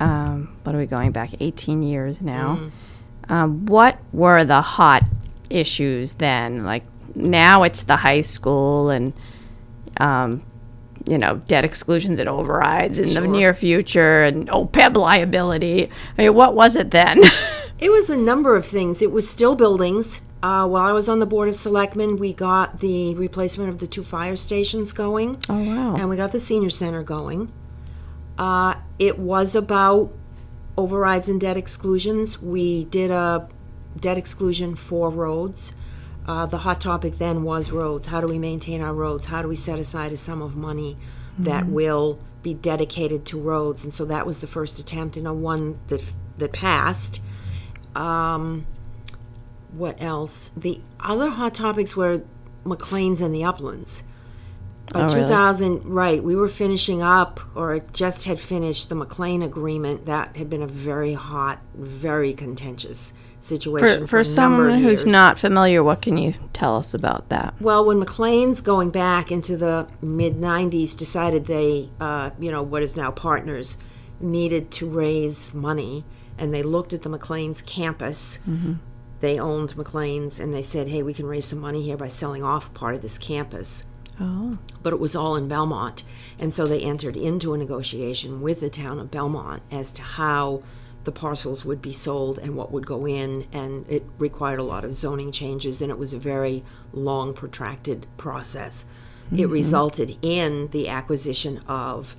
um, 0.00 0.56
what 0.64 0.74
are 0.74 0.78
we 0.78 0.86
going 0.86 1.12
back? 1.12 1.30
Eighteen 1.40 1.82
years 1.82 2.20
now. 2.20 2.70
Um, 3.28 3.66
what 3.66 3.98
were 4.12 4.42
the 4.44 4.60
hot 4.60 5.04
issues 5.48 6.12
then? 6.14 6.64
Like 6.64 6.84
now, 7.14 7.62
it's 7.62 7.82
the 7.82 7.96
high 7.96 8.22
school 8.22 8.90
and 8.90 9.12
um, 9.98 10.42
you 11.06 11.18
know 11.18 11.36
debt 11.46 11.64
exclusions 11.64 12.18
and 12.18 12.28
overrides 12.28 12.98
in 12.98 13.14
the 13.14 13.20
near 13.20 13.54
future 13.54 14.24
and 14.24 14.48
OPEB 14.48 14.96
liability. 14.96 15.90
I 16.18 16.22
mean, 16.22 16.34
what 16.34 16.54
was 16.54 16.76
it 16.76 16.90
then? 16.90 17.22
It 17.80 17.90
was 17.90 18.10
a 18.10 18.16
number 18.16 18.56
of 18.56 18.66
things. 18.66 19.00
It 19.00 19.10
was 19.10 19.26
still 19.26 19.56
buildings. 19.56 20.20
Uh, 20.42 20.68
while 20.68 20.84
I 20.86 20.92
was 20.92 21.08
on 21.08 21.18
the 21.18 21.24
Board 21.24 21.48
of 21.48 21.54
Selectmen, 21.54 22.16
we 22.16 22.34
got 22.34 22.80
the 22.80 23.14
replacement 23.14 23.70
of 23.70 23.78
the 23.78 23.86
two 23.86 24.02
fire 24.02 24.36
stations 24.36 24.92
going. 24.92 25.38
oh 25.48 25.62
wow! 25.62 25.96
and 25.96 26.10
we 26.10 26.16
got 26.16 26.30
the 26.32 26.40
senior 26.40 26.68
center 26.68 27.02
going. 27.02 27.50
Uh, 28.40 28.74
it 28.98 29.18
was 29.18 29.54
about 29.54 30.10
overrides 30.78 31.28
and 31.28 31.38
debt 31.38 31.58
exclusions. 31.58 32.40
We 32.40 32.86
did 32.86 33.10
a 33.10 33.46
debt 33.98 34.16
exclusion 34.16 34.74
for 34.76 35.10
roads. 35.10 35.74
Uh, 36.26 36.46
the 36.46 36.56
hot 36.58 36.80
topic 36.80 37.18
then 37.18 37.42
was 37.42 37.70
roads. 37.70 38.06
How 38.06 38.22
do 38.22 38.26
we 38.26 38.38
maintain 38.38 38.80
our 38.80 38.94
roads? 38.94 39.26
How 39.26 39.42
do 39.42 39.48
we 39.48 39.56
set 39.56 39.78
aside 39.78 40.10
a 40.10 40.16
sum 40.16 40.40
of 40.40 40.56
money 40.56 40.96
that 41.38 41.66
will 41.66 42.18
be 42.42 42.54
dedicated 42.54 43.26
to 43.26 43.38
roads? 43.38 43.84
And 43.84 43.92
so 43.92 44.06
that 44.06 44.24
was 44.24 44.40
the 44.40 44.46
first 44.46 44.78
attempt, 44.78 45.18
and 45.18 45.26
a 45.26 45.34
one 45.34 45.78
that 45.88 46.02
that 46.38 46.52
passed. 46.54 47.20
Um, 47.94 48.66
what 49.72 50.00
else? 50.00 50.50
The 50.56 50.80
other 50.98 51.28
hot 51.28 51.54
topics 51.54 51.94
were 51.94 52.22
McLean's 52.64 53.20
and 53.20 53.34
the 53.34 53.44
uplands. 53.44 54.02
By 54.92 55.02
Oh, 55.02 55.04
really? 55.04 55.22
2000, 55.22 55.84
right, 55.84 56.22
we 56.22 56.34
were 56.34 56.48
finishing 56.48 57.00
up, 57.02 57.40
or 57.54 57.78
just 57.92 58.24
had 58.24 58.40
finished 58.40 58.88
the 58.88 58.94
McLean 58.94 59.42
agreement. 59.42 60.06
That 60.06 60.36
had 60.36 60.50
been 60.50 60.62
a 60.62 60.66
very 60.66 61.14
hot, 61.14 61.60
very 61.74 62.32
contentious 62.32 63.12
situation 63.42 64.00
for 64.00 64.06
for, 64.06 64.18
for 64.18 64.24
someone 64.24 64.82
who's 64.82 65.06
not 65.06 65.38
familiar, 65.38 65.82
what 65.82 66.02
can 66.02 66.16
you 66.18 66.34
tell 66.52 66.76
us 66.76 66.92
about 66.92 67.28
that? 67.30 67.54
Well, 67.60 67.84
when 67.84 67.98
McLean's 67.98 68.60
going 68.60 68.90
back 68.90 69.32
into 69.32 69.56
the 69.56 69.86
mid 70.02 70.36
90s 70.36 70.96
decided 70.96 71.46
they, 71.46 71.88
uh, 72.00 72.30
you 72.38 72.50
know, 72.50 72.62
what 72.62 72.82
is 72.82 72.96
now 72.96 73.10
partners, 73.10 73.76
needed 74.20 74.70
to 74.72 74.88
raise 74.88 75.54
money, 75.54 76.04
and 76.36 76.52
they 76.52 76.62
looked 76.62 76.92
at 76.92 77.02
the 77.02 77.08
McLean's 77.08 77.62
campus. 77.62 78.38
They 79.20 79.38
owned 79.38 79.76
McLean's, 79.76 80.40
and 80.40 80.52
they 80.52 80.62
said, 80.62 80.88
hey, 80.88 81.02
we 81.02 81.12
can 81.14 81.26
raise 81.26 81.44
some 81.46 81.60
money 81.60 81.82
here 81.82 81.96
by 81.96 82.08
selling 82.08 82.42
off 82.42 82.72
part 82.74 82.94
of 82.94 83.02
this 83.02 83.18
campus. 83.18 83.84
Oh, 84.20 84.58
But 84.82 84.92
it 84.92 85.00
was 85.00 85.16
all 85.16 85.34
in 85.34 85.48
Belmont. 85.48 86.02
And 86.38 86.52
so 86.52 86.66
they 86.66 86.80
entered 86.80 87.16
into 87.16 87.54
a 87.54 87.58
negotiation 87.58 88.42
with 88.42 88.60
the 88.60 88.68
town 88.68 88.98
of 88.98 89.10
Belmont 89.10 89.62
as 89.70 89.92
to 89.92 90.02
how 90.02 90.62
the 91.04 91.12
parcels 91.12 91.64
would 91.64 91.80
be 91.80 91.92
sold 91.92 92.38
and 92.38 92.54
what 92.54 92.70
would 92.70 92.84
go 92.86 93.06
in. 93.06 93.46
And 93.52 93.88
it 93.88 94.04
required 94.18 94.58
a 94.60 94.64
lot 94.64 94.84
of 94.84 94.94
zoning 94.94 95.32
changes, 95.32 95.80
and 95.80 95.90
it 95.90 95.98
was 95.98 96.12
a 96.12 96.18
very 96.18 96.62
long, 96.92 97.32
protracted 97.32 98.06
process. 98.18 98.84
It 99.34 99.48
resulted 99.48 100.18
in 100.22 100.68
the 100.68 100.88
acquisition 100.88 101.58
of 101.68 102.16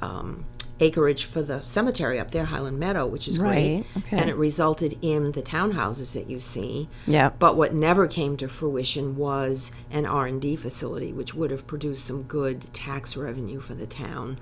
um, 0.00 0.44
acreage 0.82 1.24
for 1.24 1.42
the 1.42 1.60
cemetery 1.66 2.18
up 2.18 2.30
there, 2.32 2.44
Highland 2.46 2.78
Meadow, 2.78 3.06
which 3.06 3.28
is 3.28 3.38
great. 3.38 3.76
Right, 3.76 3.86
okay. 3.98 4.16
And 4.18 4.28
it 4.28 4.36
resulted 4.36 4.98
in 5.02 5.32
the 5.32 5.42
townhouses 5.42 6.12
that 6.14 6.26
you 6.28 6.40
see. 6.40 6.88
yeah. 7.06 7.30
But 7.38 7.56
what 7.56 7.72
never 7.74 8.06
came 8.08 8.36
to 8.38 8.48
fruition 8.48 9.16
was 9.16 9.70
an 9.90 10.06
R 10.06 10.26
and 10.26 10.40
D 10.42 10.56
facility, 10.56 11.12
which 11.12 11.34
would 11.34 11.50
have 11.50 11.66
produced 11.66 12.04
some 12.04 12.22
good 12.24 12.72
tax 12.74 13.16
revenue 13.16 13.60
for 13.60 13.74
the 13.74 13.86
town, 13.86 14.38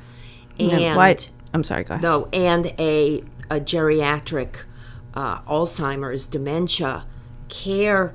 Now, 0.59 0.71
and 0.71 0.97
why- 0.97 1.17
I'm 1.53 1.65
sorry. 1.65 1.85
Go 1.85 1.95
ahead. 1.95 2.03
no, 2.03 2.29
and 2.33 2.67
a 2.79 3.23
a 3.51 3.59
geriatric 3.61 4.65
uh, 5.15 5.41
Alzheimer's 5.43 6.25
dementia 6.27 7.05
care, 7.49 8.15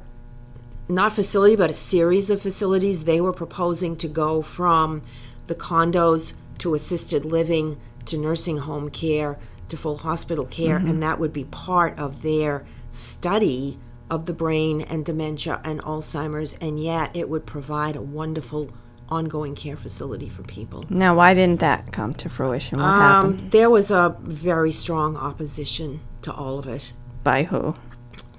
not 0.88 1.12
facility, 1.12 1.56
but 1.58 1.70
a 1.70 1.74
series 1.74 2.30
of 2.30 2.42
facilities. 2.42 3.04
They 3.04 3.20
were 3.20 3.34
proposing 3.34 3.98
to 3.98 4.08
go 4.08 4.42
from 4.42 5.02
the 5.48 5.56
condos 5.56 6.34
to 6.60 6.74
assisted 6.74 7.26
living 7.26 7.78
to 8.06 8.18
nursing 8.18 8.58
home 8.58 8.90
care 8.90 9.38
to 9.70 9.78
full 9.78 9.98
hospital 9.98 10.46
care, 10.46 10.78
and 10.78 11.02
that 11.02 11.20
would 11.20 11.34
be 11.34 11.46
part 11.46 11.98
of 11.98 12.22
their 12.22 12.66
study 12.92 13.80
of 14.10 14.26
the 14.26 14.34
brain 14.34 14.82
and 14.82 15.04
dementia 15.06 15.60
and 15.64 15.82
Alzheimer's, 15.82 16.54
and 16.62 16.80
yet 16.80 17.10
it 17.16 17.28
would 17.28 17.46
provide 17.48 17.96
a 17.96 18.02
wonderful 18.02 18.70
ongoing 19.10 19.56
care 19.56 19.76
facility 19.76 20.30
for 20.30 20.44
people. 20.44 20.86
Now, 20.90 21.16
why 21.16 21.34
didn't 21.34 21.60
that 21.62 21.92
come 21.92 22.14
to 22.16 22.30
fruition? 22.30 22.80
What 22.80 22.86
happened? 22.86 23.40
Um, 23.42 23.50
there 23.50 23.70
was 23.70 23.90
a 23.92 24.16
very 24.22 24.72
strong 24.72 25.18
opposition 25.18 26.02
to 26.22 26.32
all 26.34 26.60
of 26.60 26.68
it 26.68 26.94
By 27.24 27.44
who? 27.44 27.76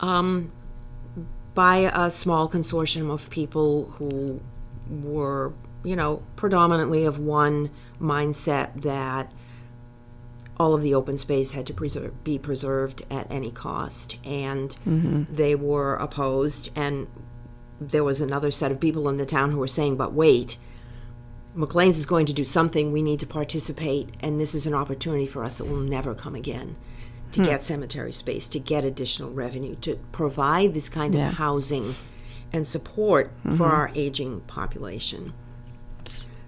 um, 0.00 0.52
by 1.55 1.90
a 1.92 2.11
small 2.11 2.48
consortium 2.48 3.11
of 3.11 3.31
people 3.31 3.87
who 3.98 4.40
were, 4.90 5.52
you 5.85 5.96
know, 5.96 6.22
predominantly 6.37 7.05
of 7.05 7.18
one 7.18 7.70
mindset 8.00 8.83
that 8.83 9.33
all 10.59 10.75
of 10.75 10.83
the 10.83 10.95
open 10.95 11.19
space 11.19 11.53
had 11.53 11.66
to 11.66 11.75
preserve, 11.75 12.25
be 12.25 12.38
preserved 12.38 13.05
at 13.11 13.31
any 13.31 13.51
cost, 13.51 14.16
and 14.25 14.71
mm-hmm. 14.87 15.25
they 15.33 15.55
were 15.55 15.97
opposed. 15.97 16.71
And 16.75 17.07
there 17.81 18.05
was 18.05 18.21
another 18.21 18.51
set 18.51 18.73
of 18.73 18.81
people 18.81 19.09
in 19.09 19.16
the 19.19 19.27
town 19.27 19.51
who 19.51 19.59
were 19.59 19.69
saying, 19.69 19.97
"But 19.97 20.12
wait, 20.12 20.57
McLean's 21.55 21.99
is 21.99 22.07
going 22.07 22.27
to 22.27 22.33
do 22.33 22.45
something. 22.45 22.92
We 22.92 23.03
need 23.03 23.21
to 23.21 23.27
participate, 23.27 24.11
and 24.21 24.40
this 24.40 24.55
is 24.55 24.66
an 24.66 24.75
opportunity 24.75 25.27
for 25.27 25.45
us 25.45 25.59
that 25.59 25.66
will 25.66 25.77
never 25.77 26.14
come 26.14 26.35
again." 26.35 26.77
To 27.33 27.40
hmm. 27.40 27.49
get 27.49 27.64
cemetery 27.64 28.12
space, 28.12 28.47
to 28.49 28.61
get 28.61 28.85
additional 28.85 29.31
revenue, 29.31 29.75
to 29.81 29.97
provide 30.12 30.75
this 30.75 30.88
kind 30.88 31.12
Yeah. 31.14 31.29
of 31.29 31.35
housing 31.35 31.97
and 32.53 32.66
support 32.66 33.33
for 33.42 33.51
mm-hmm. 33.51 33.62
our 33.62 33.90
aging 33.95 34.40
population. 34.47 35.33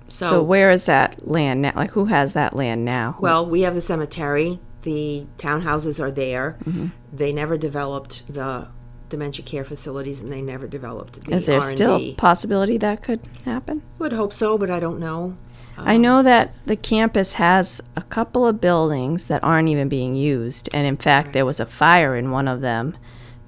So, 0.09 0.42
where 0.42 0.71
is 0.71 0.85
that 0.85 1.29
land 1.29 1.62
now? 1.62 1.73
Like, 1.77 1.90
who 1.90 2.07
has 2.07 2.33
that 2.33 2.57
land 2.57 2.85
now? 2.85 3.16
Well, 3.21 3.44
we 3.47 3.62
have 3.62 3.75
the 3.75 3.81
cemetery. 3.81 4.59
The 4.83 5.27
townhouses 5.37 6.01
are 6.01 6.11
there. 6.11 6.57
Mm-hmm. 6.64 6.88
They 7.12 7.33
never 7.33 7.59
developed 7.59 8.25
the 8.33 8.68
dementia 9.09 9.44
care 9.44 9.64
facilities, 9.64 10.21
and 10.21 10.33
they 10.33 10.42
never 10.42 10.66
developed 10.66 11.25
the 11.25 11.35
is 11.35 11.47
there 11.47 11.61
R&D. 11.61 11.77
still 11.77 12.14
possibility 12.14 12.79
that 12.79 13.03
could 13.03 13.21
happen? 13.44 13.83
I 13.83 14.03
Would 14.03 14.12
hope 14.12 14.33
so, 14.33 14.57
but 14.57 14.71
I 14.71 14.81
don't 14.81 14.99
know. 14.99 15.37
I 15.77 15.94
um, 15.94 16.03
know 16.03 16.23
that 16.23 16.53
the 16.66 16.77
campus 16.77 17.35
has 17.35 17.81
a 17.94 18.03
couple 18.03 18.47
of 18.47 18.61
buildings 18.61 19.27
that 19.27 19.44
aren't 19.44 19.68
even 19.68 19.88
being 19.88 20.16
used, 20.16 20.68
and 20.73 20.87
in 20.87 20.97
fact, 20.97 21.33
there 21.33 21.47
was 21.47 21.61
a 21.61 21.66
fire 21.66 22.16
in 22.16 22.31
one 22.31 22.49
of 22.49 22.61
them 22.61 22.97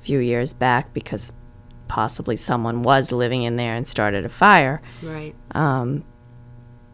a 0.00 0.04
few 0.04 0.18
years 0.18 0.52
back 0.52 0.92
because 0.94 1.32
possibly 1.88 2.36
someone 2.36 2.82
was 2.82 3.10
living 3.10 3.42
in 3.42 3.56
there 3.56 3.74
and 3.74 3.86
started 3.86 4.24
a 4.24 4.28
fire. 4.28 4.80
Right. 5.02 5.34
Um, 5.52 6.04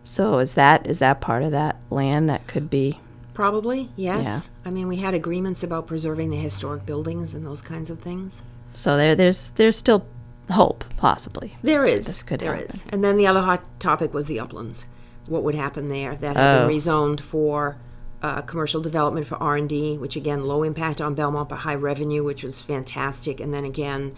So 0.07 0.39
is 0.39 0.55
that 0.55 0.87
is 0.87 1.01
that 1.01 1.21
part 1.21 1.43
of 1.43 1.51
that 1.51 1.77
land 1.91 2.29
that 2.31 2.47
could 2.47 2.71
be? 2.71 3.01
Probably, 3.35 3.91
yes. 3.97 4.51
I 4.65 4.71
mean, 4.71 4.89
we 4.89 4.97
had 4.97 5.13
agreements 5.13 5.63
about 5.63 5.87
preserving 5.87 6.31
the 6.31 6.37
historic 6.39 6.87
buildings 6.87 7.35
and 7.35 7.45
those 7.45 7.61
kinds 7.61 7.91
of 7.91 7.99
things. 7.99 8.43
So 8.73 8.97
there 8.97 9.15
there's 9.15 9.51
there's 9.51 9.77
still 9.77 10.07
hope 10.51 10.85
possibly. 10.97 11.55
There 11.63 11.85
is. 11.85 12.07
This 12.07 12.23
could 12.23 12.41
there 12.41 12.55
happen. 12.55 12.69
is. 12.71 12.87
And 12.91 13.03
then 13.05 13.17
the 13.17 13.27
other 13.27 13.43
hot 13.43 13.65
topic 13.81 14.15
was 14.15 14.27
the 14.27 14.41
uplands. 14.41 14.87
What 15.27 15.43
would 15.43 15.57
happen 15.57 15.89
there? 15.89 16.15
That 16.17 16.37
had 16.37 16.63
Oh. 16.63 16.69
been 16.69 16.77
rezoned 16.77 17.21
for 17.21 17.77
uh, 18.23 18.43
commercial 18.43 18.81
development 18.81 19.27
for 19.27 19.37
R 19.43 19.57
and 19.57 19.69
D, 19.69 19.99
which 19.99 20.15
again, 20.17 20.45
low 20.45 20.63
impact 20.63 21.01
on 21.01 21.15
Belmont 21.15 21.49
but 21.49 21.57
high 21.59 21.75
revenue, 21.75 22.23
which 22.23 22.45
was 22.45 22.63
fantastic. 22.63 23.41
And 23.41 23.53
then 23.53 23.65
again, 23.65 24.15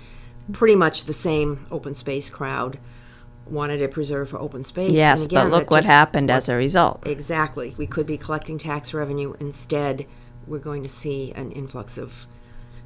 pretty 0.53 0.77
much 0.77 1.05
the 1.05 1.13
same 1.15 1.67
open 1.71 1.95
space 1.95 2.29
crowd 2.31 2.79
wanted 3.51 3.81
it 3.81 3.91
preserved 3.91 4.31
for 4.31 4.39
open 4.39 4.63
space. 4.65 4.89
And 4.89 4.97
Yes, 4.97 5.27
again, 5.27 5.51
but 5.51 5.57
look 5.59 5.71
what 5.71 5.85
happened 5.85 6.31
as 6.31 6.49
a 6.49 6.57
result. 6.57 7.07
Exactly. 7.07 7.75
We 7.77 7.87
could 7.87 8.07
be 8.07 8.17
collecting 8.19 8.59
tax 8.59 8.93
revenue. 8.95 9.35
Instead, 9.41 10.07
we're 10.47 10.59
going 10.59 10.83
to 10.83 10.89
see 10.89 11.33
an 11.33 11.51
influx 11.53 11.99
of 11.99 12.27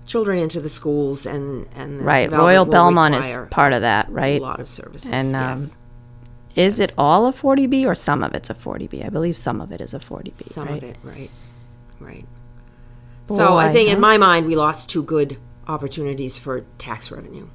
children 0.06 0.38
into 0.38 0.60
the 0.60 0.68
schools 0.68 1.26
and 1.26 1.68
and 1.74 2.00
the 2.00 2.04
Right, 2.04 2.30
Royal 2.30 2.64
Belmont 2.64 3.14
is 3.14 3.36
part 3.50 3.72
of 3.72 3.82
that, 3.82 4.10
right? 4.10 4.40
a 4.40 4.44
lot 4.44 4.60
of 4.60 4.68
services. 4.68 5.10
And, 5.10 5.34
um, 5.36 5.58
yes. 5.58 5.76
Is 6.54 6.78
it 6.80 6.92
all 6.98 7.26
a 7.26 7.32
40B 7.32 7.86
or 7.86 7.94
some 7.94 8.22
of 8.22 8.34
it's 8.34 8.50
a 8.50 8.54
40B? 8.54 9.06
I 9.06 9.08
believe 9.08 9.36
some 9.38 9.60
of 9.60 9.72
it 9.72 9.80
is 9.80 9.94
a 9.94 9.98
40B, 9.98 10.34
Some 10.42 10.68
right? 10.68 10.82
of 10.82 10.90
it, 10.90 10.96
right, 11.02 11.30
right. 11.98 12.26
So 13.26 13.56
I 13.56 13.68
Boy, 13.68 13.72
think, 13.72 13.88
in 13.88 14.00
my 14.00 14.18
mind, 14.18 14.46
we 14.46 14.54
lost 14.56 14.90
two 14.90 15.02
good 15.02 15.38
opportunities 15.66 16.36
for 16.36 16.60
tax 16.76 17.10
revenue. 17.10 17.46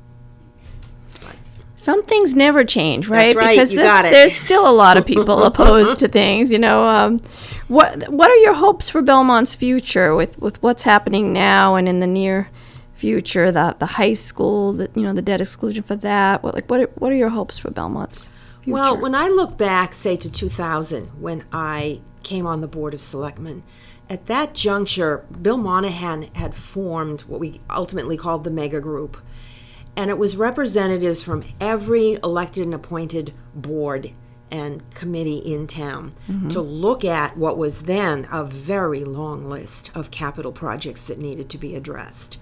Some 1.79 2.03
things 2.03 2.35
never 2.35 2.63
change, 2.65 3.07
right? 3.07 3.35
right, 3.35 3.51
Because 3.51 3.71
you 3.71 3.77
there- 3.77 3.85
got 3.85 4.05
it. 4.05 4.11
there's 4.11 4.35
still 4.35 4.67
a 4.67 4.73
lot 4.73 4.97
of 4.97 5.05
people 5.05 5.43
opposed 5.51 5.99
to 5.99 6.07
things. 6.07 6.51
You 6.51 6.57
know, 6.59 6.87
um, 6.87 7.21
what 7.67 8.09
what 8.11 8.29
are 8.31 8.35
your 8.37 8.55
hopes 8.55 8.89
for 8.89 9.01
Belmont's 9.03 9.55
future 9.55 10.15
with, 10.15 10.39
with 10.41 10.61
what's 10.63 10.83
happening 10.83 11.31
now 11.33 11.75
and 11.75 11.87
in 11.87 11.99
the 11.99 12.07
near 12.07 12.49
future? 12.95 13.51
The 13.51 13.75
the 13.77 13.85
high 13.85 14.15
school, 14.15 14.73
the, 14.73 14.89
you 14.95 15.03
know, 15.03 15.13
the 15.13 15.21
debt 15.21 15.39
exclusion 15.39 15.83
for 15.83 15.95
that. 15.97 16.41
What 16.43 16.55
like 16.55 16.67
what 16.69 16.81
are, 16.81 16.89
what 16.95 17.11
are 17.11 17.15
your 17.15 17.29
hopes 17.29 17.57
for 17.59 17.69
Belmont's 17.69 18.31
future? 18.63 18.73
Well, 18.73 18.97
when 18.99 19.13
I 19.13 19.27
look 19.27 19.55
back, 19.57 19.93
say 19.93 20.17
to 20.17 20.31
2000, 20.31 21.21
when 21.21 21.45
I 21.53 22.01
came 22.23 22.47
on 22.47 22.61
the 22.61 22.67
Board 22.67 22.95
of 22.95 23.01
Selectmen, 23.01 23.63
at 24.09 24.25
that 24.25 24.55
juncture, 24.55 25.25
Bill 25.41 25.57
Monahan 25.57 26.23
had 26.33 26.55
formed 26.55 27.21
what 27.21 27.39
we 27.39 27.61
ultimately 27.69 28.17
called 28.17 28.43
the 28.45 28.51
Mega 28.51 28.81
Group. 28.81 29.17
And 29.97 30.11
it 30.11 30.17
was 30.17 30.37
representatives 30.37 31.23
from 31.23 31.43
every 31.59 32.13
elected 32.23 32.63
and 32.63 32.73
appointed 32.73 33.33
board 33.55 34.11
and 34.51 34.89
committee 34.93 35.39
in 35.39 35.65
town 35.67 36.13
mm-hmm. 36.29 36.49
to 36.49 36.61
look 36.61 37.03
at 37.03 37.35
what 37.35 37.57
was 37.57 37.83
then 37.83 38.27
a 38.31 38.45
very 38.45 39.03
long 39.03 39.49
list 39.49 39.91
of 39.95 40.11
capital 40.11 40.51
projects 40.51 41.03
that 41.05 41.19
needed 41.19 41.49
to 41.49 41.57
be 41.57 41.75
addressed. 41.75 42.39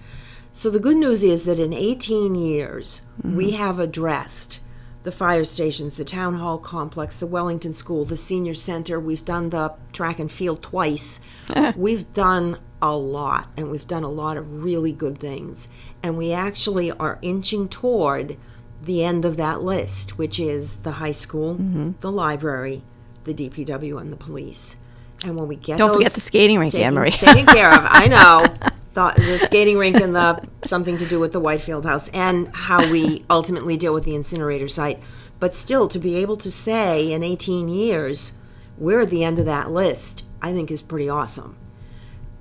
So 0.52 0.70
the 0.70 0.78
good 0.78 0.98
news 0.98 1.22
is 1.22 1.44
that 1.46 1.58
in 1.58 1.72
18 1.72 2.34
years, 2.34 3.02
mm-hmm. 3.18 3.36
we 3.36 3.52
have 3.52 3.80
addressed 3.80 4.60
the 5.02 5.12
fire 5.12 5.44
stations, 5.44 5.96
the 5.96 6.04
town 6.04 6.34
hall 6.34 6.58
complex, 6.58 7.20
the 7.20 7.26
Wellington 7.26 7.72
School, 7.72 8.04
the 8.04 8.16
senior 8.16 8.54
center. 8.54 9.00
We've 9.00 9.24
done 9.24 9.50
the 9.50 9.72
track 9.92 10.18
and 10.18 10.30
field 10.30 10.62
twice. 10.62 11.20
We've 11.76 12.12
done 12.12 12.58
a 12.82 12.96
lot, 12.96 13.48
and 13.56 13.70
we've 13.70 13.86
done 13.86 14.02
a 14.02 14.10
lot 14.10 14.36
of 14.36 14.64
really 14.64 14.92
good 14.92 15.18
things. 15.18 15.68
And 16.02 16.16
we 16.16 16.32
actually 16.32 16.92
are 16.92 17.18
inching 17.22 17.68
toward 17.68 18.36
the 18.82 19.04
end 19.04 19.24
of 19.24 19.36
that 19.36 19.62
list, 19.62 20.18
which 20.18 20.38
is 20.38 20.78
the 20.78 20.92
high 20.92 21.12
school, 21.12 21.54
mm-hmm. 21.54 21.92
the 22.00 22.10
library, 22.10 22.82
the 23.24 23.34
DPW, 23.34 24.00
and 24.00 24.12
the 24.12 24.16
police. 24.16 24.76
And 25.24 25.36
when 25.36 25.48
we 25.48 25.56
get 25.56 25.78
Don't 25.78 25.94
forget 25.94 26.12
the 26.12 26.20
skating 26.20 26.58
rink, 26.58 26.72
taken, 26.72 26.88
Anne-Marie. 26.88 27.10
taken 27.12 27.46
care 27.46 27.72
of, 27.72 27.80
I 27.84 28.06
know 28.06 28.46
the, 28.94 29.14
the 29.16 29.38
skating 29.38 29.78
rink 29.78 29.96
and 29.96 30.14
the 30.14 30.46
something 30.64 30.98
to 30.98 31.06
do 31.06 31.18
with 31.18 31.32
the 31.32 31.40
Whitefield 31.40 31.86
House 31.86 32.08
and 32.10 32.54
how 32.54 32.90
we 32.90 33.24
ultimately 33.30 33.76
deal 33.76 33.94
with 33.94 34.04
the 34.04 34.14
incinerator 34.14 34.68
site. 34.68 35.02
But 35.40 35.54
still, 35.54 35.88
to 35.88 35.98
be 35.98 36.16
able 36.16 36.36
to 36.38 36.50
say 36.50 37.12
in 37.12 37.22
18 37.22 37.68
years 37.68 38.32
we're 38.78 39.00
at 39.00 39.10
the 39.10 39.24
end 39.24 39.38
of 39.38 39.46
that 39.46 39.70
list, 39.70 40.24
I 40.42 40.52
think 40.52 40.70
is 40.70 40.82
pretty 40.82 41.08
awesome. 41.08 41.56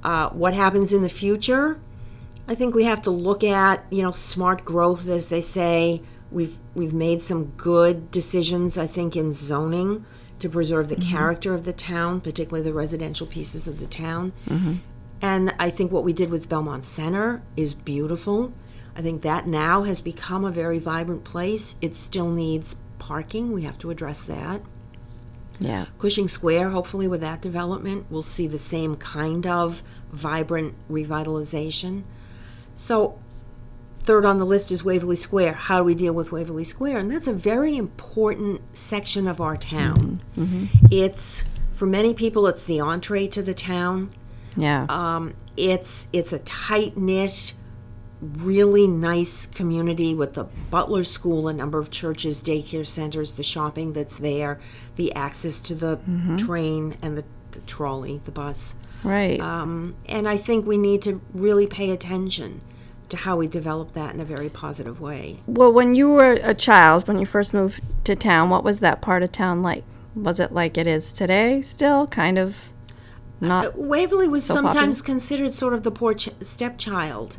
Uh, 0.06 0.30
what 0.30 0.54
happens 0.54 0.94
in 0.94 1.02
the 1.02 1.10
future? 1.10 1.80
I 2.48 2.54
think 2.54 2.76
we 2.76 2.84
have 2.84 3.02
to 3.04 3.12
look 3.12 3.44
at 3.44 3.84
you 3.89 4.02
know 4.04 4.12
smart 4.12 4.63
growth, 4.63 5.08
as 5.08 5.30
they 5.30 5.41
say. 5.41 6.02
We've 6.32 6.58
we've 6.76 6.94
made 6.94 7.22
some 7.22 7.46
good 7.58 8.12
decisions, 8.12 8.78
I 8.78 8.88
think, 8.88 9.15
in 9.15 9.32
zoning 9.34 10.06
to 10.39 10.48
preserve 10.50 10.89
the 10.89 10.96
character 10.98 11.54
of 11.56 11.65
the 11.65 11.74
town, 11.74 12.22
particularly 12.22 12.63
the 12.70 12.74
residential 12.74 13.26
pieces 13.26 13.68
of 13.68 13.80
the 13.80 13.88
town. 13.88 14.32
And 15.22 15.56
I 15.58 15.70
think 15.72 15.91
what 15.91 16.04
we 16.04 16.13
did 16.13 16.30
with 16.30 16.50
Belmont 16.50 16.84
Center 16.84 17.41
is 17.56 17.74
beautiful. 17.74 18.54
I 18.98 19.02
think 19.02 19.22
that 19.24 19.48
now 19.48 19.84
has 19.84 20.02
become 20.02 20.46
a 20.46 20.52
very 20.52 20.78
vibrant 20.78 21.24
place. 21.24 21.76
It 21.82 21.96
still 21.96 22.30
needs 22.30 22.76
parking. 23.00 23.54
We 23.54 23.63
have 23.63 23.78
to 23.80 23.89
address 23.91 24.24
that. 24.24 24.62
yeah. 25.60 25.86
Cushing 25.98 26.28
Square, 26.28 26.70
hopefully, 26.72 27.08
with 27.08 27.22
that 27.22 27.41
development, 27.41 28.06
we'll 28.10 28.24
see 28.24 28.46
the 28.48 28.60
same 28.60 28.96
kind 28.98 29.48
of 29.48 29.82
vibrant 30.15 30.75
revitalization. 30.89 32.04
So, 32.73 33.19
third 33.97 34.25
on 34.25 34.39
the 34.39 34.45
list 34.45 34.71
is 34.71 34.84
Waverly 34.84 35.15
Square. 35.15 35.54
How 35.54 35.80
do 35.80 35.84
we 35.84 35.95
deal 35.95 36.13
with 36.13 36.32
Waverly 36.32 36.63
Square? 36.63 36.99
And 36.99 37.12
that's 37.12 37.28
a 37.28 37.34
very 37.34 37.75
important 37.75 38.62
section 38.78 39.28
of 39.28 39.41
our 39.41 39.58
town. 39.58 40.21
Mm-hmm. 40.38 40.63
Mm-hmm. 40.65 40.86
It's, 40.91 41.45
for 41.73 41.86
many 41.86 42.13
people, 42.13 42.47
it's 42.47 42.65
the 42.65 42.80
entree 42.80 43.28
to 43.28 43.41
the 43.41 43.54
town. 43.54 44.12
Yeah. 44.58 44.86
Um, 44.89 45.34
it's 45.58 46.08
it's 46.12 46.34
a 46.34 46.39
tight 46.39 46.97
knit, 46.97 47.54
really 48.21 48.88
nice 48.88 49.45
community 49.45 50.13
with 50.13 50.34
the 50.34 50.45
Butler 50.69 51.04
School, 51.04 51.47
a 51.47 51.54
number 51.54 51.80
of 51.80 51.91
churches, 51.91 52.41
daycare 52.41 52.86
centers, 52.86 53.34
the 53.34 53.43
shopping 53.43 53.93
that's 53.93 54.17
there, 54.17 54.60
the 54.95 55.13
access 55.13 55.60
to 55.62 55.75
the 55.75 55.97
mm-hmm. 55.97 56.38
train 56.38 56.97
and 57.01 57.17
the, 57.17 57.25
the 57.51 57.60
trolley, 57.62 58.21
the 58.25 58.32
bus. 58.32 58.75
Right. 59.06 59.39
Um, 59.39 59.96
and 60.08 60.28
I 60.28 60.38
think 60.38 60.65
we 60.65 60.78
need 60.78 61.02
to 61.04 61.22
really 61.34 61.68
pay 61.68 61.91
attention 61.91 62.62
to 63.10 63.18
how 63.18 63.38
we 63.38 63.48
develop 63.48 63.94
that 63.94 64.13
in 64.15 64.20
a 64.20 64.26
very 64.26 64.50
positive 64.50 65.00
way. 65.00 65.39
Well, 65.46 65.72
when 65.72 65.94
you 65.96 66.12
were 66.12 66.34
a 66.41 66.54
child, 66.56 67.08
when 67.08 67.20
you 67.20 67.26
first 67.26 67.54
moved 67.54 67.82
to 68.06 68.15
town, 68.15 68.50
what 68.50 68.63
was 68.63 68.80
that 68.80 69.02
part 69.02 69.22
of 69.24 69.32
town 69.32 69.62
like? 69.62 69.84
Was 70.15 70.39
it 70.39 70.52
like 70.52 70.78
it 70.78 70.88
is 70.88 71.13
today 71.13 71.62
still? 71.62 72.08
Kind 72.08 72.38
of 72.39 72.70
not. 73.39 73.78
Waverly 73.78 74.28
was 74.28 74.48
popular? 74.48 74.72
sometimes 74.72 75.02
considered 75.02 75.54
sort 75.54 75.74
of 75.74 75.84
the 75.84 75.91
poor 75.91 76.13
ch- 76.13 76.30
stepchild, 76.41 77.36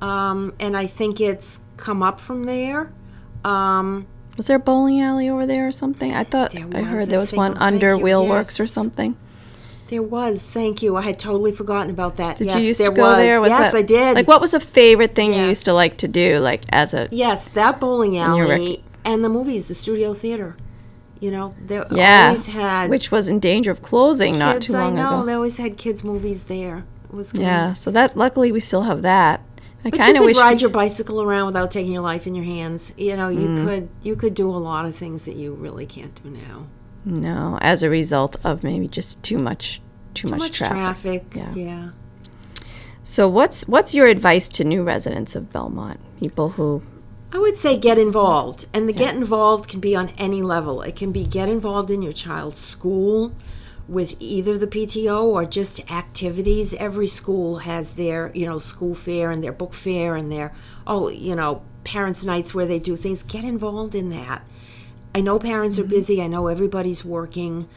um, 0.00 0.54
and 0.60 0.76
I 0.76 0.86
think 0.86 1.20
it's 1.20 1.60
come 1.78 2.02
up 2.02 2.20
from 2.20 2.44
there. 2.44 2.92
Um, 3.44 4.06
Was 4.36 4.46
there 4.46 4.56
a 4.56 4.60
bowling 4.60 5.00
alley 5.00 5.28
over 5.28 5.46
there 5.46 5.66
or 5.66 5.72
something? 5.72 6.12
I 6.14 6.24
thought 6.24 6.54
I 6.54 6.82
heard 6.82 7.08
there 7.08 7.18
was 7.18 7.32
one 7.32 7.56
under 7.56 7.96
Wheelworks 7.96 8.60
or 8.60 8.66
something. 8.66 9.16
There 9.88 10.02
was, 10.02 10.46
thank 10.48 10.82
you. 10.82 10.96
I 10.96 11.02
had 11.02 11.18
totally 11.18 11.50
forgotten 11.52 11.90
about 11.90 12.16
that. 12.16 12.36
Did 12.36 12.46
yes, 12.48 12.60
you 12.62 12.68
used 12.68 12.80
there 12.80 12.90
to 12.90 12.94
go 12.94 13.02
was. 13.02 13.16
there? 13.16 13.40
Was 13.40 13.50
yes, 13.50 13.72
that, 13.72 13.78
I 13.78 13.82
did. 13.82 14.14
Like, 14.16 14.28
what 14.28 14.40
was 14.40 14.52
a 14.54 14.60
favorite 14.60 15.14
thing 15.14 15.32
you 15.34 15.44
used 15.44 15.64
to 15.64 15.72
like 15.72 15.96
to 15.98 16.08
do, 16.08 16.38
like 16.38 16.62
as 16.70 16.92
a? 16.94 17.08
Yes, 17.10 17.48
that 17.50 17.80
bowling 17.80 18.18
alley 18.18 18.84
and 19.04 19.24
the 19.24 19.28
movies, 19.30 19.68
the 19.68 19.74
studio 19.74 20.12
theater. 20.14 20.56
You 21.20 21.30
know, 21.32 21.54
they 21.66 21.82
Yeah. 21.90 22.26
always 22.26 22.46
had 22.48 22.90
Which 22.90 23.10
was 23.10 23.28
in 23.28 23.40
danger 23.40 23.70
of 23.72 23.82
closing 23.82 24.38
not 24.38 24.54
kids. 24.54 24.66
too 24.66 24.76
I 24.76 24.84
long 24.84 24.94
know 24.94 25.14
ago. 25.16 25.24
they 25.26 25.32
always 25.32 25.56
had 25.58 25.76
kids 25.76 26.04
movies 26.04 26.44
there. 26.44 26.84
It 27.10 27.14
was 27.16 27.32
great. 27.32 27.42
Yeah, 27.42 27.72
so 27.72 27.90
that 27.90 28.16
luckily 28.16 28.52
we 28.52 28.60
still 28.60 28.82
have 28.82 29.02
that. 29.02 29.40
I 29.84 29.90
But 29.90 29.94
you 29.94 29.98
kind 30.04 30.16
of 30.16 30.22
could 30.24 30.36
ride 30.36 30.60
your 30.60 30.70
bicycle 30.70 31.22
around 31.22 31.46
without 31.46 31.70
taking 31.70 31.92
your 31.92 32.02
life 32.02 32.26
in 32.26 32.34
your 32.36 32.44
hands. 32.44 32.92
You 32.96 33.16
know, 33.16 33.28
you 33.30 33.48
Mm-hmm. 33.48 33.66
could 33.66 33.88
you 34.02 34.14
could 34.16 34.34
do 34.34 34.48
a 34.50 34.58
lot 34.58 34.84
of 34.86 34.94
things 34.94 35.24
that 35.24 35.34
you 35.34 35.54
really 35.54 35.86
can't 35.86 36.14
do 36.22 36.28
now. 36.30 36.66
No 37.08 37.58
as 37.60 37.82
a 37.82 37.90
result 37.90 38.36
of 38.44 38.62
maybe 38.62 38.86
just 38.88 39.22
too 39.22 39.38
much 39.38 39.80
too, 40.14 40.26
Too 40.26 40.30
much, 40.32 40.40
much 40.40 40.52
traffic. 40.58 41.30
traffic. 41.30 41.56
Yeah. 41.56 41.64
yeah. 41.64 41.88
So 43.04 43.28
what's 43.28 43.66
what's 43.68 43.94
your 43.94 44.06
advice 44.06 44.48
to 44.50 44.64
new 44.64 44.82
residents 44.82 45.34
of 45.34 45.52
Belmont? 45.52 46.00
People 46.20 46.50
who 46.50 46.82
I 47.32 47.38
would 47.38 47.56
say 47.56 47.76
get 47.78 47.98
involved. 47.98 48.66
And 48.72 48.88
the 48.88 48.92
get 48.92 49.14
involved 49.14 49.68
can 49.68 49.80
be 49.80 49.94
on 49.94 50.10
any 50.18 50.42
level. 50.42 50.82
It 50.82 50.96
can 50.96 51.12
be 51.12 51.24
get 51.24 51.48
involved 51.48 51.90
in 51.90 52.02
your 52.02 52.12
child's 52.12 52.58
school 52.58 53.34
with 53.86 54.16
either 54.18 54.56
the 54.58 54.66
PTO 54.66 55.24
or 55.24 55.44
just 55.44 55.90
activities. 55.90 56.74
Every 56.74 57.06
school 57.06 57.58
has 57.58 57.94
their, 57.94 58.30
you 58.34 58.46
know, 58.46 58.58
school 58.58 58.94
fair 58.94 59.30
and 59.30 59.42
their 59.44 59.52
book 59.52 59.74
fair 59.74 60.14
and 60.14 60.32
their, 60.32 60.54
oh, 60.86 61.08
you 61.08 61.34
know, 61.34 61.62
parents' 61.84 62.24
nights 62.24 62.54
where 62.54 62.66
they 62.66 62.78
do 62.78 62.96
things. 62.96 63.22
Get 63.22 63.44
involved 63.44 63.94
in 63.94 64.08
that. 64.10 64.42
I 65.18 65.20
know 65.20 65.40
parents 65.40 65.80
are 65.80 65.82
mm-hmm. 65.82 65.90
busy. 65.90 66.22
I 66.22 66.28
know 66.28 66.46
everybody's 66.46 67.04
working. 67.04 67.68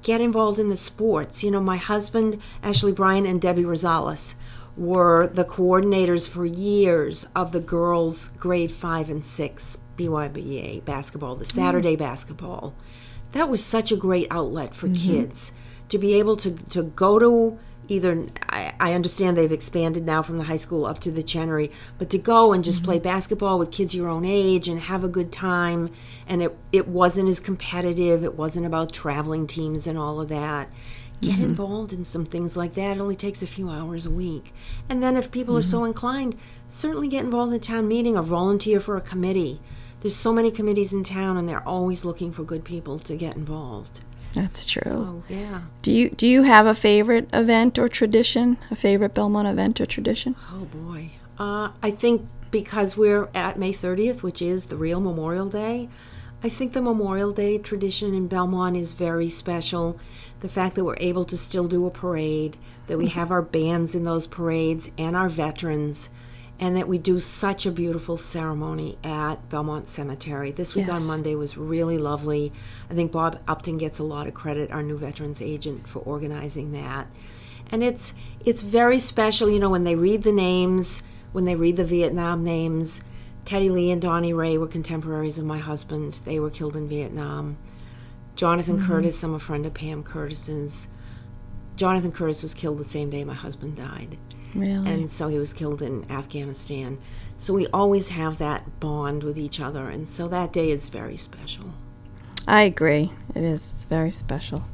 Get 0.00 0.22
involved 0.22 0.58
in 0.58 0.70
the 0.70 0.78
sports. 0.78 1.44
You 1.44 1.50
know, 1.50 1.60
my 1.60 1.76
husband, 1.76 2.40
Ashley 2.62 2.90
Bryan, 2.90 3.26
and 3.26 3.38
Debbie 3.38 3.64
Rosales 3.64 4.36
were 4.78 5.26
the 5.26 5.44
coordinators 5.44 6.26
for 6.26 6.46
years 6.46 7.26
of 7.36 7.52
the 7.52 7.60
girls' 7.60 8.28
grade 8.28 8.72
five 8.72 9.10
and 9.10 9.22
six 9.22 9.76
BYBA 9.98 10.86
basketball, 10.86 11.36
the 11.36 11.44
mm-hmm. 11.44 11.60
Saturday 11.60 11.96
basketball. 11.96 12.74
That 13.32 13.50
was 13.50 13.62
such 13.62 13.92
a 13.92 13.96
great 13.96 14.26
outlet 14.30 14.74
for 14.74 14.88
mm-hmm. 14.88 15.06
kids 15.06 15.52
to 15.90 15.98
be 15.98 16.14
able 16.14 16.36
to, 16.36 16.52
to 16.70 16.82
go 16.82 17.18
to 17.18 17.58
either 17.90 18.26
I, 18.48 18.72
I 18.78 18.92
understand 18.94 19.36
they've 19.36 19.50
expanded 19.50 20.06
now 20.06 20.22
from 20.22 20.38
the 20.38 20.44
high 20.44 20.56
school 20.56 20.86
up 20.86 21.00
to 21.00 21.10
the 21.10 21.22
Chenery, 21.22 21.70
but 21.98 22.08
to 22.10 22.18
go 22.18 22.52
and 22.52 22.62
just 22.62 22.84
play 22.84 22.96
mm-hmm. 22.96 23.04
basketball 23.04 23.58
with 23.58 23.72
kids 23.72 23.94
your 23.94 24.08
own 24.08 24.24
age 24.24 24.68
and 24.68 24.80
have 24.80 25.02
a 25.02 25.08
good 25.08 25.32
time 25.32 25.90
and 26.26 26.42
it 26.42 26.56
it 26.72 26.86
wasn't 26.86 27.28
as 27.28 27.40
competitive, 27.40 28.22
it 28.22 28.36
wasn't 28.36 28.66
about 28.66 28.92
traveling 28.92 29.46
teams 29.46 29.86
and 29.86 29.98
all 29.98 30.20
of 30.20 30.28
that. 30.28 30.70
Get 31.20 31.34
mm-hmm. 31.34 31.44
involved 31.44 31.92
in 31.92 32.04
some 32.04 32.24
things 32.24 32.56
like 32.56 32.74
that. 32.74 32.96
It 32.96 33.00
only 33.00 33.16
takes 33.16 33.42
a 33.42 33.46
few 33.46 33.68
hours 33.68 34.06
a 34.06 34.10
week. 34.10 34.54
And 34.88 35.02
then 35.02 35.16
if 35.16 35.30
people 35.30 35.56
are 35.58 35.62
so 35.62 35.78
mm-hmm. 35.78 35.88
inclined, 35.88 36.38
certainly 36.68 37.08
get 37.08 37.24
involved 37.24 37.52
in 37.52 37.56
a 37.56 37.60
town 37.60 37.88
meeting 37.88 38.16
or 38.16 38.22
volunteer 38.22 38.80
for 38.80 38.96
a 38.96 39.02
committee. 39.02 39.60
There's 40.00 40.16
so 40.16 40.32
many 40.32 40.50
committees 40.50 40.94
in 40.94 41.04
town 41.04 41.36
and 41.36 41.46
they're 41.46 41.68
always 41.68 42.06
looking 42.06 42.32
for 42.32 42.42
good 42.42 42.64
people 42.64 42.98
to 43.00 43.16
get 43.16 43.36
involved. 43.36 44.00
That's 44.34 44.66
true. 44.66 44.82
So 44.84 45.22
yeah. 45.28 45.62
Do 45.82 45.92
you 45.92 46.10
do 46.10 46.26
you 46.26 46.42
have 46.42 46.66
a 46.66 46.74
favorite 46.74 47.28
event 47.32 47.78
or 47.78 47.88
tradition? 47.88 48.58
A 48.70 48.76
favorite 48.76 49.14
Belmont 49.14 49.48
event 49.48 49.80
or 49.80 49.86
tradition? 49.86 50.36
Oh 50.52 50.66
boy. 50.66 51.10
Uh, 51.38 51.70
I 51.82 51.90
think 51.90 52.28
because 52.50 52.96
we're 52.96 53.28
at 53.34 53.58
May 53.58 53.72
30th, 53.72 54.22
which 54.22 54.42
is 54.42 54.66
the 54.66 54.76
real 54.76 55.00
Memorial 55.00 55.48
Day, 55.48 55.88
I 56.42 56.48
think 56.48 56.72
the 56.72 56.82
Memorial 56.82 57.32
Day 57.32 57.58
tradition 57.58 58.14
in 58.14 58.26
Belmont 58.26 58.76
is 58.76 58.94
very 58.94 59.28
special. 59.28 59.98
The 60.40 60.48
fact 60.48 60.74
that 60.74 60.84
we're 60.84 60.96
able 60.98 61.24
to 61.26 61.36
still 61.36 61.68
do 61.68 61.86
a 61.86 61.90
parade, 61.90 62.56
that 62.86 62.98
we 62.98 63.08
have 63.08 63.30
our 63.30 63.42
bands 63.42 63.94
in 63.94 64.04
those 64.04 64.26
parades 64.26 64.90
and 64.96 65.14
our 65.16 65.28
veterans, 65.28 66.10
and 66.60 66.76
that 66.76 66.86
we 66.86 66.98
do 66.98 67.18
such 67.18 67.64
a 67.64 67.70
beautiful 67.70 68.18
ceremony 68.18 68.98
at 69.02 69.48
Belmont 69.48 69.88
Cemetery. 69.88 70.50
This 70.50 70.74
week 70.74 70.92
on 70.92 71.06
Monday 71.06 71.34
was 71.34 71.56
really 71.56 71.96
lovely. 71.96 72.52
I 72.90 72.94
think 72.94 73.10
Bob 73.10 73.40
Upton 73.48 73.78
gets 73.78 73.98
a 73.98 74.04
lot 74.04 74.26
of 74.26 74.34
credit, 74.34 74.70
our 74.70 74.82
new 74.82 74.98
veterans 74.98 75.40
agent, 75.40 75.88
for 75.88 76.00
organizing 76.00 76.72
that. 76.72 77.06
And 77.72 77.82
it's 77.82 78.12
it's 78.44 78.60
very 78.60 78.98
special 78.98 79.48
you 79.48 79.58
know 79.58 79.70
when 79.70 79.84
they 79.84 79.94
read 79.94 80.22
the 80.22 80.32
names 80.32 81.02
when 81.32 81.44
they 81.44 81.56
read 81.56 81.76
the 81.76 81.84
vietnam 81.84 82.44
names. 82.44 83.02
Teddy 83.46 83.70
lee 83.70 83.90
and 83.90 84.02
donnie 84.02 84.34
ray 84.34 84.58
were 84.58 84.66
contemporaries 84.66 85.38
of 85.38 85.46
my 85.46 85.58
husband. 85.58 86.20
They 86.24 86.38
were 86.38 86.50
killed 86.50 86.76
in 86.76 86.88
vietnam. 86.88 87.56
Jonathan 88.34 88.76
mm-hmm. 88.76 88.86
curtis 88.86 89.22
i'm 89.22 89.34
a 89.34 89.38
friend 89.38 89.64
of 89.64 89.72
pam 89.72 90.02
curtis's. 90.02 90.88
Jonathan 91.76 92.12
curtis 92.12 92.42
was 92.42 92.52
killed 92.52 92.78
the 92.78 92.84
same 92.84 93.08
day 93.08 93.24
my 93.24 93.34
husband 93.34 93.76
died 93.76 94.18
Really? 94.54 94.90
and 94.90 95.10
so 95.10 95.28
he 95.28 95.38
was 95.38 95.52
killed 95.52 95.80
in 95.82 96.10
afghanistan 96.10 96.98
so 97.36 97.54
we 97.54 97.66
always 97.68 98.10
have 98.10 98.38
that 98.38 98.80
bond 98.80 99.22
with 99.22 99.38
each 99.38 99.60
other 99.60 99.88
and 99.88 100.08
so 100.08 100.28
that 100.28 100.52
day 100.52 100.70
is 100.70 100.88
very 100.88 101.16
special 101.16 101.72
I 102.46 102.62
agree. 102.62 103.12
It 103.34 103.44
is. 103.44 103.70
It's 103.72 103.84
very 103.84 104.10
special. 104.10 104.64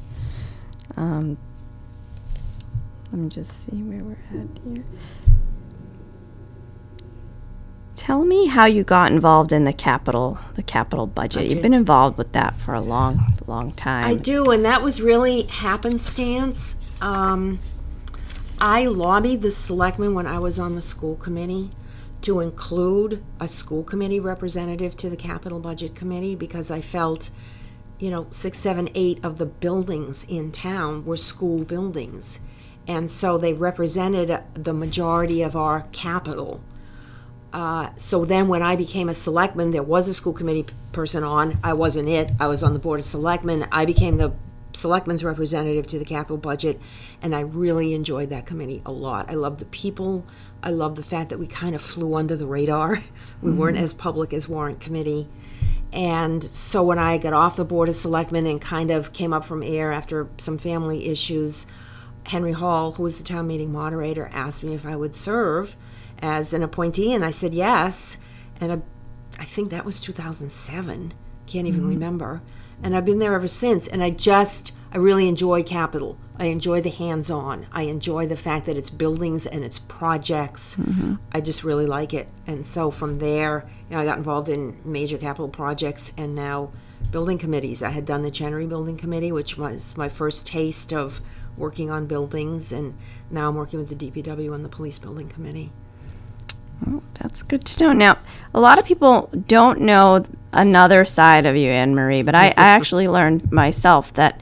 Um, 0.96 1.36
let 3.12 3.20
me 3.20 3.28
just 3.28 3.66
see 3.66 3.82
where 3.82 4.02
we're 4.02 4.40
at 4.40 4.48
here. 4.64 4.84
Tell 7.96 8.24
me 8.24 8.46
how 8.46 8.66
you 8.66 8.84
got 8.84 9.10
involved 9.10 9.52
in 9.52 9.64
the 9.64 9.72
capital, 9.72 10.38
the 10.54 10.62
capital 10.62 11.06
budget. 11.06 11.50
You've 11.50 11.62
been 11.62 11.74
involved 11.74 12.18
with 12.18 12.32
that 12.32 12.54
for 12.54 12.72
a 12.72 12.80
long, 12.80 13.34
long 13.46 13.72
time. 13.72 14.04
I 14.04 14.14
do, 14.14 14.50
and 14.50 14.64
that 14.64 14.82
was 14.82 15.02
really 15.02 15.42
happenstance. 15.42 16.76
Um, 17.00 17.58
I 18.60 18.86
lobbied 18.86 19.42
the 19.42 19.50
selectmen 19.50 20.14
when 20.14 20.26
I 20.26 20.38
was 20.38 20.58
on 20.58 20.74
the 20.74 20.80
school 20.80 21.14
committee 21.16 21.70
to 22.22 22.40
include 22.40 23.22
a 23.38 23.46
school 23.46 23.82
committee 23.82 24.18
representative 24.18 24.96
to 24.96 25.10
the 25.10 25.16
capital 25.16 25.60
budget 25.60 25.94
committee 25.94 26.34
because 26.34 26.70
I 26.70 26.80
felt, 26.80 27.28
you 27.98 28.10
know, 28.10 28.26
six, 28.30 28.58
seven, 28.58 28.88
eight 28.94 29.22
of 29.22 29.36
the 29.36 29.44
buildings 29.44 30.24
in 30.24 30.52
town 30.52 31.04
were 31.04 31.18
school 31.18 31.64
buildings. 31.64 32.40
And 32.88 33.10
so 33.10 33.36
they 33.36 33.52
represented 33.52 34.40
the 34.54 34.72
majority 34.72 35.42
of 35.42 35.54
our 35.54 35.82
capital. 35.92 36.62
Uh, 37.52 37.90
so 37.96 38.24
then 38.24 38.48
when 38.48 38.62
I 38.62 38.74
became 38.74 39.10
a 39.10 39.14
selectman, 39.14 39.70
there 39.70 39.82
was 39.82 40.08
a 40.08 40.14
school 40.14 40.32
committee 40.32 40.66
person 40.92 41.22
on. 41.22 41.58
I 41.62 41.74
wasn't 41.74 42.08
it. 42.08 42.30
I 42.40 42.46
was 42.46 42.62
on 42.62 42.72
the 42.72 42.78
board 42.78 43.00
of 43.00 43.06
selectmen. 43.06 43.66
I 43.70 43.84
became 43.84 44.16
the 44.16 44.32
selectman's 44.76 45.24
representative 45.24 45.86
to 45.88 45.98
the 45.98 46.04
capital 46.04 46.36
budget, 46.36 46.80
and 47.22 47.34
I 47.34 47.40
really 47.40 47.94
enjoyed 47.94 48.30
that 48.30 48.46
committee 48.46 48.82
a 48.86 48.92
lot. 48.92 49.30
I 49.30 49.34
love 49.34 49.58
the 49.58 49.64
people. 49.66 50.24
I 50.62 50.70
love 50.70 50.96
the 50.96 51.02
fact 51.02 51.30
that 51.30 51.38
we 51.38 51.46
kind 51.46 51.74
of 51.74 51.82
flew 51.82 52.14
under 52.14 52.36
the 52.36 52.46
radar. 52.46 53.00
We 53.42 53.52
weren't 53.52 53.76
mm-hmm. 53.76 53.84
as 53.84 53.92
public 53.92 54.32
as 54.32 54.48
warrant 54.48 54.80
committee. 54.80 55.28
And 55.92 56.42
so 56.42 56.82
when 56.82 56.98
I 56.98 57.18
got 57.18 57.32
off 57.32 57.56
the 57.56 57.64
board 57.64 57.88
of 57.88 57.96
selectmen 57.96 58.46
and 58.46 58.60
kind 58.60 58.90
of 58.90 59.12
came 59.12 59.32
up 59.32 59.44
from 59.44 59.62
air 59.62 59.92
after 59.92 60.28
some 60.38 60.58
family 60.58 61.06
issues, 61.06 61.66
Henry 62.24 62.52
Hall, 62.52 62.92
who 62.92 63.02
was 63.04 63.18
the 63.18 63.24
town 63.24 63.46
meeting 63.46 63.70
moderator, 63.70 64.28
asked 64.32 64.64
me 64.64 64.74
if 64.74 64.84
I 64.84 64.96
would 64.96 65.14
serve 65.14 65.76
as 66.18 66.52
an 66.52 66.62
appointee, 66.62 67.12
and 67.12 67.24
I 67.24 67.30
said 67.30 67.54
yes. 67.54 68.16
And 68.60 68.72
I, 68.72 68.82
I 69.38 69.44
think 69.44 69.70
that 69.70 69.84
was 69.84 70.00
2007. 70.00 71.12
Can't 71.46 71.66
even 71.66 71.80
mm-hmm. 71.80 71.88
remember. 71.90 72.42
And 72.82 72.96
I've 72.96 73.04
been 73.04 73.18
there 73.18 73.34
ever 73.34 73.48
since. 73.48 73.86
And 73.86 74.02
I 74.02 74.10
just, 74.10 74.72
I 74.92 74.98
really 74.98 75.28
enjoy 75.28 75.62
Capital. 75.62 76.18
I 76.38 76.46
enjoy 76.46 76.82
the 76.82 76.90
hands 76.90 77.30
on. 77.30 77.66
I 77.72 77.82
enjoy 77.82 78.26
the 78.26 78.36
fact 78.36 78.66
that 78.66 78.76
it's 78.76 78.90
buildings 78.90 79.46
and 79.46 79.64
it's 79.64 79.78
projects. 79.78 80.76
Mm-hmm. 80.76 81.14
I 81.32 81.40
just 81.40 81.64
really 81.64 81.86
like 81.86 82.12
it. 82.12 82.28
And 82.46 82.66
so 82.66 82.90
from 82.90 83.14
there, 83.14 83.68
you 83.88 83.96
know, 83.96 84.02
I 84.02 84.04
got 84.04 84.18
involved 84.18 84.48
in 84.48 84.78
major 84.84 85.16
capital 85.16 85.48
projects 85.48 86.12
and 86.18 86.34
now 86.34 86.72
building 87.10 87.38
committees. 87.38 87.82
I 87.82 87.90
had 87.90 88.04
done 88.04 88.22
the 88.22 88.30
Chenery 88.30 88.66
Building 88.66 88.96
Committee, 88.96 89.32
which 89.32 89.56
was 89.56 89.96
my 89.96 90.08
first 90.08 90.46
taste 90.46 90.92
of 90.92 91.20
working 91.56 91.90
on 91.90 92.06
buildings. 92.06 92.72
And 92.72 92.94
now 93.30 93.48
I'm 93.48 93.54
working 93.54 93.78
with 93.78 93.88
the 93.88 94.10
DPW 94.10 94.54
and 94.54 94.64
the 94.64 94.68
Police 94.68 94.98
Building 94.98 95.28
Committee. 95.28 95.72
That's 97.20 97.42
good 97.42 97.64
to 97.64 97.84
know. 97.84 97.92
Now, 97.92 98.18
a 98.54 98.60
lot 98.60 98.78
of 98.78 98.84
people 98.84 99.30
don't 99.46 99.80
know 99.80 100.24
another 100.52 101.04
side 101.04 101.46
of 101.46 101.56
you, 101.56 101.70
Anne 101.70 101.94
Marie, 101.94 102.22
but 102.22 102.34
I, 102.34 102.48
I 102.48 102.52
actually 102.56 103.08
learned 103.08 103.50
myself 103.52 104.12
that 104.14 104.40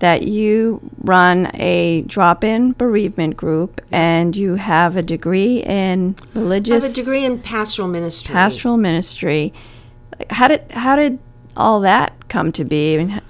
that 0.00 0.22
you 0.26 0.80
run 0.98 1.50
a 1.54 2.02
drop-in 2.02 2.72
bereavement 2.72 3.36
group 3.36 3.80
and 3.92 4.36
you 4.36 4.56
have 4.56 4.96
a 4.96 5.02
degree 5.02 5.62
in 5.62 6.14
I 6.34 6.38
religious 6.40 6.82
have 6.82 6.92
a 6.92 6.94
degree 6.94 7.24
in 7.24 7.38
pastoral 7.38 7.88
ministry. 7.88 8.32
pastoral 8.32 8.76
ministry. 8.76 9.54
How 10.30 10.48
did 10.48 10.70
how 10.72 10.96
did 10.96 11.18
all 11.56 11.80
that 11.80 12.28
come 12.28 12.52
to 12.52 12.64
be? 12.64 12.94
I 12.94 13.04
mean, 13.04 13.20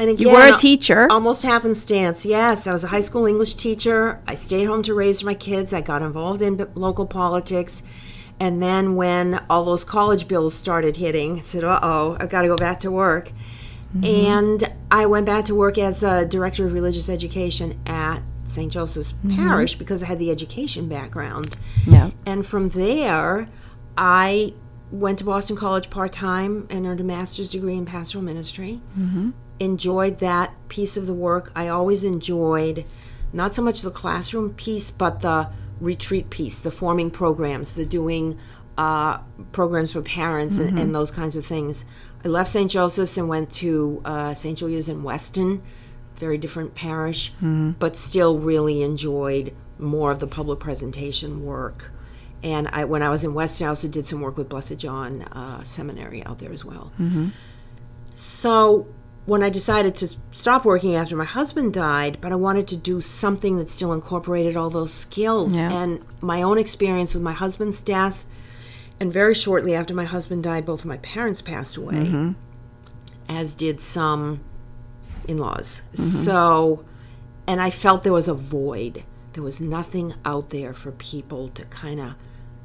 And 0.00 0.08
again, 0.08 0.28
you 0.28 0.32
were 0.32 0.46
a 0.46 0.52
uh, 0.52 0.56
teacher. 0.56 1.06
Almost 1.10 1.42
happenstance, 1.42 2.24
yes. 2.24 2.66
I 2.66 2.72
was 2.72 2.84
a 2.84 2.88
high 2.88 3.02
school 3.02 3.26
English 3.26 3.56
teacher. 3.56 4.18
I 4.26 4.34
stayed 4.34 4.64
home 4.64 4.82
to 4.84 4.94
raise 4.94 5.22
my 5.22 5.34
kids. 5.34 5.74
I 5.74 5.82
got 5.82 6.00
involved 6.00 6.40
in 6.40 6.56
local 6.74 7.04
politics. 7.04 7.82
And 8.40 8.62
then 8.62 8.94
when 8.94 9.44
all 9.50 9.62
those 9.62 9.84
college 9.84 10.26
bills 10.26 10.54
started 10.54 10.96
hitting, 10.96 11.36
I 11.36 11.40
said, 11.42 11.64
uh 11.64 11.80
oh, 11.82 12.16
I've 12.18 12.30
got 12.30 12.42
to 12.42 12.48
go 12.48 12.56
back 12.56 12.80
to 12.80 12.90
work. 12.90 13.32
Mm-hmm. 13.94 14.04
And 14.04 14.72
I 14.90 15.04
went 15.04 15.26
back 15.26 15.44
to 15.46 15.54
work 15.54 15.76
as 15.76 16.02
a 16.02 16.24
director 16.24 16.64
of 16.64 16.72
religious 16.72 17.10
education 17.10 17.78
at 17.84 18.22
St. 18.46 18.72
Joseph's 18.72 19.12
mm-hmm. 19.12 19.36
Parish 19.36 19.74
because 19.74 20.02
I 20.02 20.06
had 20.06 20.18
the 20.18 20.30
education 20.30 20.88
background. 20.88 21.58
yeah. 21.86 22.10
And 22.24 22.46
from 22.46 22.70
there, 22.70 23.48
I 23.98 24.54
went 24.90 25.18
to 25.18 25.24
Boston 25.24 25.56
College 25.56 25.90
part 25.90 26.14
time 26.14 26.66
and 26.70 26.86
earned 26.86 27.02
a 27.02 27.04
master's 27.04 27.50
degree 27.50 27.76
in 27.76 27.84
pastoral 27.84 28.24
ministry. 28.24 28.80
Mm-hmm. 28.98 29.32
Enjoyed 29.60 30.18
that 30.18 30.52
piece 30.68 30.96
of 30.96 31.06
the 31.06 31.14
work. 31.14 31.52
I 31.54 31.68
always 31.68 32.02
enjoyed 32.02 32.84
not 33.32 33.54
so 33.54 33.62
much 33.62 33.82
the 33.82 33.90
classroom 33.90 34.54
piece, 34.54 34.90
but 34.90 35.20
the 35.20 35.48
retreat 35.80 36.30
piece, 36.30 36.58
the 36.58 36.70
forming 36.70 37.10
programs, 37.10 37.74
the 37.74 37.84
doing 37.84 38.38
uh, 38.76 39.18
programs 39.52 39.92
for 39.92 40.02
parents 40.02 40.58
and, 40.58 40.78
and 40.78 40.94
those 40.94 41.10
kinds 41.10 41.36
of 41.36 41.44
things. 41.46 41.84
I 42.24 42.28
left 42.28 42.50
St. 42.50 42.70
Joseph's 42.70 43.16
and 43.18 43.28
went 43.28 43.50
to 43.52 44.00
uh, 44.04 44.34
St. 44.34 44.58
Julia's 44.58 44.88
in 44.88 45.02
Weston, 45.02 45.62
very 46.16 46.38
different 46.38 46.74
parish, 46.74 47.32
but 47.78 47.96
still 47.96 48.38
really 48.38 48.82
enjoyed 48.82 49.54
more 49.78 50.10
of 50.10 50.18
the 50.18 50.26
public 50.26 50.60
presentation 50.60 51.44
work. 51.44 51.92
And 52.42 52.68
I, 52.68 52.84
when 52.84 53.02
I 53.02 53.10
was 53.10 53.22
in 53.24 53.34
Weston, 53.34 53.66
I 53.66 53.68
also 53.70 53.88
did 53.88 54.06
some 54.06 54.20
work 54.22 54.36
with 54.36 54.48
Blessed 54.48 54.78
John 54.78 55.22
uh, 55.22 55.62
Seminary 55.62 56.24
out 56.24 56.38
there 56.38 56.52
as 56.52 56.64
well. 56.64 56.90
So 58.12 58.86
when 59.26 59.42
I 59.42 59.50
decided 59.50 59.94
to 59.96 60.16
stop 60.32 60.64
working 60.64 60.94
after 60.94 61.14
my 61.14 61.24
husband 61.24 61.74
died, 61.74 62.18
but 62.20 62.32
I 62.32 62.36
wanted 62.36 62.66
to 62.68 62.76
do 62.76 63.00
something 63.00 63.58
that 63.58 63.68
still 63.68 63.92
incorporated 63.92 64.56
all 64.56 64.70
those 64.70 64.92
skills 64.92 65.56
Yeah. 65.56 65.72
and 65.72 66.00
my 66.20 66.42
own 66.42 66.58
experience 66.58 67.14
with 67.14 67.22
my 67.22 67.32
husband's 67.32 67.80
death. 67.80 68.24
And 68.98 69.12
very 69.12 69.34
shortly 69.34 69.74
after 69.74 69.94
my 69.94 70.04
husband 70.04 70.42
died, 70.42 70.66
both 70.66 70.80
of 70.80 70.86
my 70.86 70.98
parents 70.98 71.40
passed 71.40 71.76
away, 71.76 71.94
mm-hmm. 71.94 72.32
as 73.28 73.54
did 73.54 73.80
some 73.80 74.40
in 75.26 75.38
laws. 75.38 75.82
Mm-hmm. 75.92 76.02
So, 76.02 76.84
and 77.46 77.62
I 77.62 77.70
felt 77.70 78.02
there 78.02 78.12
was 78.12 78.28
a 78.28 78.34
void. 78.34 79.04
There 79.32 79.42
was 79.44 79.60
nothing 79.60 80.14
out 80.24 80.50
there 80.50 80.74
for 80.74 80.92
people 80.92 81.48
to 81.50 81.64
kind 81.66 82.00
of 82.00 82.14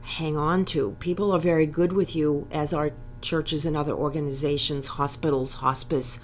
hang 0.02 0.36
on 0.36 0.66
to. 0.66 0.96
People 1.00 1.32
are 1.32 1.40
very 1.40 1.66
good 1.66 1.94
with 1.94 2.16
you, 2.16 2.48
as 2.52 2.74
are 2.74 2.92
churches 3.22 3.66
and 3.66 3.76
other 3.78 3.94
organizations, 3.94 4.88
hospitals, 4.88 5.56
hospice, 5.56 6.20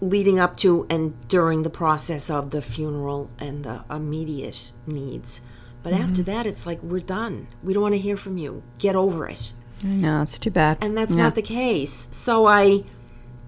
leading 0.00 0.38
up 0.38 0.56
to 0.58 0.86
and 0.88 1.28
during 1.28 1.62
the 1.62 1.70
process 1.70 2.30
of 2.30 2.50
the 2.50 2.62
funeral 2.62 3.30
and 3.38 3.64
the 3.64 3.84
immediate 3.90 4.72
needs. 4.86 5.40
But 5.82 5.92
mm-hmm. 5.92 6.04
after 6.04 6.22
that, 6.24 6.46
it's 6.46 6.66
like, 6.66 6.82
we're 6.82 7.00
done. 7.00 7.48
We 7.62 7.72
don't 7.72 7.82
want 7.82 7.94
to 7.94 8.00
hear 8.00 8.16
from 8.16 8.38
you. 8.38 8.62
Get 8.78 8.96
over 8.96 9.28
it 9.28 9.52
I 9.84 9.88
know, 9.88 10.22
it's 10.22 10.38
too 10.38 10.50
bad. 10.50 10.78
and 10.80 10.96
that's 10.96 11.16
Yeah. 11.16 11.24
not 11.24 11.34
the 11.34 11.42
case. 11.42 12.08
So 12.10 12.46
I 12.46 12.84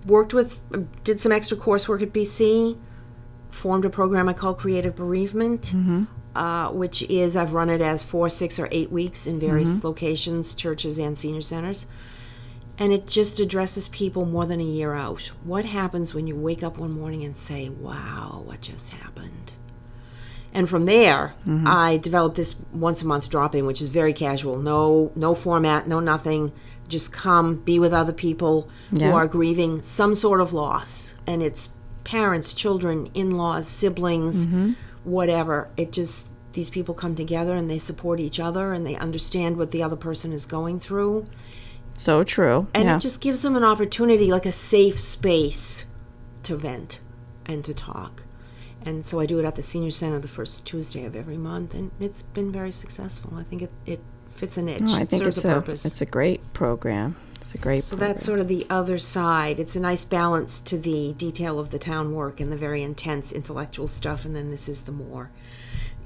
worked 0.06 0.32
with, 0.34 0.62
did 1.04 1.20
some 1.20 1.32
extra 1.32 1.56
coursework 1.56 2.02
at 2.02 2.12
BC, 2.12 2.78
formed 3.48 3.84
a 3.84 3.90
program 3.90 4.28
I 4.28 4.32
call 4.32 4.54
Creative 4.54 4.94
Bereavement, 4.94 5.72
mm-hmm. 5.74 6.04
uh, 6.36 6.70
which 6.70 7.02
is 7.02 7.36
I've 7.36 7.52
run 7.52 7.68
it 7.68 7.80
as 7.80 8.02
four, 8.02 8.28
six, 8.30 8.58
or 8.58 8.68
eight 8.70 8.92
weeks 8.92 9.26
in 9.26 9.40
various 9.40 9.78
mm-hmm. 9.78 9.88
locations, 9.88 10.54
churches, 10.54 10.98
and 10.98 11.18
senior 11.18 11.40
centers. 11.40 11.86
And 12.80 12.92
it 12.92 13.06
just 13.06 13.38
addresses 13.38 13.86
people 13.88 14.24
more 14.24 14.46
than 14.46 14.58
a 14.58 14.64
year 14.64 14.94
out. 14.94 15.30
What 15.44 15.66
happens 15.66 16.14
when 16.14 16.26
you 16.26 16.34
wake 16.34 16.62
up 16.62 16.78
one 16.78 16.98
morning 16.98 17.22
and 17.22 17.36
say, 17.36 17.68
wow, 17.68 18.42
what 18.44 18.62
just 18.62 18.88
happened? 18.88 19.52
And 20.52 20.68
from 20.68 20.86
there, 20.86 21.34
mm-hmm. 21.46 21.68
I 21.68 21.98
developed 21.98 22.36
this 22.36 22.56
once 22.72 23.02
a 23.02 23.06
month 23.06 23.30
drop 23.30 23.54
in, 23.54 23.66
which 23.66 23.80
is 23.80 23.90
very 23.90 24.12
casual. 24.12 24.58
No, 24.58 25.12
no 25.14 25.34
format, 25.34 25.86
no 25.86 26.00
nothing. 26.00 26.52
Just 26.88 27.12
come, 27.12 27.56
be 27.56 27.78
with 27.78 27.92
other 27.92 28.12
people 28.12 28.68
Yeah. 28.90 29.10
who 29.10 29.16
are 29.16 29.28
grieving 29.28 29.82
some 29.82 30.14
sort 30.14 30.40
of 30.40 30.52
loss, 30.52 31.14
and 31.26 31.42
it's 31.42 31.68
parents, 32.02 32.52
children, 32.54 33.10
in-laws, 33.14 33.68
siblings, 33.68 34.46
mm-hmm. 34.46 34.72
whatever. 35.04 35.68
It 35.76 35.92
just 35.92 36.28
these 36.52 36.68
people 36.68 36.94
come 36.94 37.14
together 37.14 37.54
and 37.54 37.70
they 37.70 37.78
support 37.78 38.18
each 38.18 38.40
other 38.40 38.72
and 38.72 38.84
they 38.84 38.96
understand 38.96 39.56
what 39.56 39.70
the 39.70 39.84
other 39.84 39.94
person 39.94 40.32
is 40.32 40.46
going 40.46 40.80
through, 40.80 41.26
so 42.00 42.24
true. 42.24 42.66
and 42.72 42.84
yeah. 42.84 42.96
it 42.96 43.00
just 43.00 43.20
gives 43.20 43.42
them 43.42 43.56
an 43.56 43.64
opportunity, 43.64 44.30
like 44.32 44.46
a 44.46 44.52
safe 44.52 44.98
space, 44.98 45.86
to 46.44 46.56
vent 46.56 46.98
and 47.44 47.64
to 47.64 47.74
talk. 47.74 48.22
And 48.86 49.04
so 49.04 49.20
I 49.20 49.26
do 49.26 49.38
it 49.38 49.44
at 49.44 49.56
the 49.56 49.62
senior 49.62 49.90
center 49.90 50.18
the 50.18 50.28
first 50.28 50.66
Tuesday 50.66 51.04
of 51.04 51.14
every 51.14 51.36
month, 51.36 51.74
and 51.74 51.90
it's 52.00 52.22
been 52.22 52.50
very 52.50 52.72
successful. 52.72 53.34
I 53.36 53.42
think 53.42 53.62
it, 53.62 53.70
it 53.84 54.00
fits 54.30 54.56
a 54.56 54.62
niche. 54.62 54.80
No, 54.80 54.94
I 54.94 55.02
it 55.02 55.10
think 55.10 55.22
serves 55.22 55.36
it's 55.36 55.44
a 55.44 55.50
a, 55.50 55.54
purpose. 55.54 55.84
it's 55.84 56.00
a 56.00 56.06
great 56.06 56.52
program. 56.54 57.16
It's 57.42 57.54
a 57.54 57.58
great 57.58 57.84
so 57.84 57.96
program. 57.96 58.12
that's 58.12 58.24
sort 58.24 58.40
of 58.40 58.48
the 58.48 58.66
other 58.70 58.96
side. 58.96 59.60
It's 59.60 59.76
a 59.76 59.80
nice 59.80 60.06
balance 60.06 60.60
to 60.62 60.78
the 60.78 61.12
detail 61.12 61.58
of 61.58 61.68
the 61.70 61.78
town 61.78 62.14
work 62.14 62.40
and 62.40 62.50
the 62.50 62.56
very 62.56 62.82
intense 62.82 63.30
intellectual 63.30 63.88
stuff, 63.88 64.24
and 64.24 64.34
then 64.34 64.50
this 64.50 64.68
is 64.68 64.84
the 64.84 64.92
more 64.92 65.30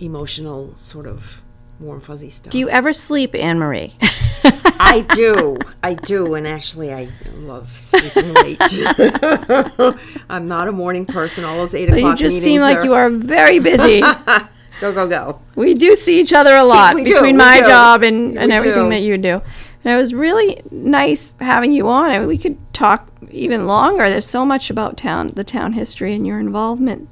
emotional, 0.00 0.74
sort 0.74 1.06
of 1.06 1.40
warm, 1.84 2.00
fuzzy 2.00 2.30
stuff. 2.30 2.50
Do 2.50 2.58
you 2.58 2.68
ever 2.68 2.92
sleep, 2.92 3.34
Anne 3.34 3.58
Marie? 3.58 3.94
I 4.42 5.04
do. 5.14 5.58
I 5.82 5.94
do. 5.94 6.34
And 6.34 6.46
actually, 6.46 6.92
I 6.92 7.08
love 7.36 7.68
sleeping 7.72 8.32
late. 8.34 8.58
I'm 10.28 10.48
not 10.48 10.68
a 10.68 10.72
morning 10.72 11.06
person. 11.06 11.44
All 11.44 11.56
those 11.56 11.74
eight 11.74 11.88
o'clock 11.88 11.96
meetings. 11.96 12.20
you 12.20 12.26
just 12.26 12.36
meetings 12.36 12.44
seem 12.44 12.60
like 12.60 12.78
are, 12.78 12.84
you 12.84 12.94
are 12.94 13.10
very 13.10 13.58
busy. 13.58 14.00
go, 14.80 14.92
go, 14.92 15.06
go. 15.06 15.40
we 15.54 15.74
do 15.74 15.94
see 15.94 16.20
each 16.20 16.32
other 16.32 16.54
a 16.54 16.64
lot 16.64 16.94
we 16.94 17.04
do, 17.04 17.14
between 17.14 17.32
we 17.36 17.38
my 17.38 17.60
do. 17.60 17.66
job 17.66 18.02
and, 18.02 18.36
and 18.38 18.50
We 18.50 18.56
everything 18.56 18.84
do. 18.84 18.90
that 18.90 19.02
you 19.02 19.16
do. 19.18 19.42
And 19.84 19.92
it 19.94 19.96
was 19.96 20.14
really 20.14 20.62
nice 20.70 21.34
having 21.40 21.72
you 21.72 21.88
on. 21.88 22.10
I 22.10 22.18
mean, 22.18 22.28
we 22.28 22.38
could 22.38 22.56
talk 22.72 23.10
even 23.30 23.66
longer. 23.66 24.08
There's 24.08 24.26
so 24.26 24.44
much 24.44 24.70
about 24.70 24.96
town, 24.96 25.28
the 25.34 25.44
town 25.44 25.74
history, 25.74 26.14
and 26.14 26.26
your 26.26 26.40
involvement. 26.40 27.08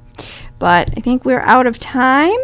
But 0.59 0.89
I 0.97 1.01
think 1.01 1.23
we're 1.25 1.41
out 1.41 1.67
of 1.67 1.77
time, 1.77 2.39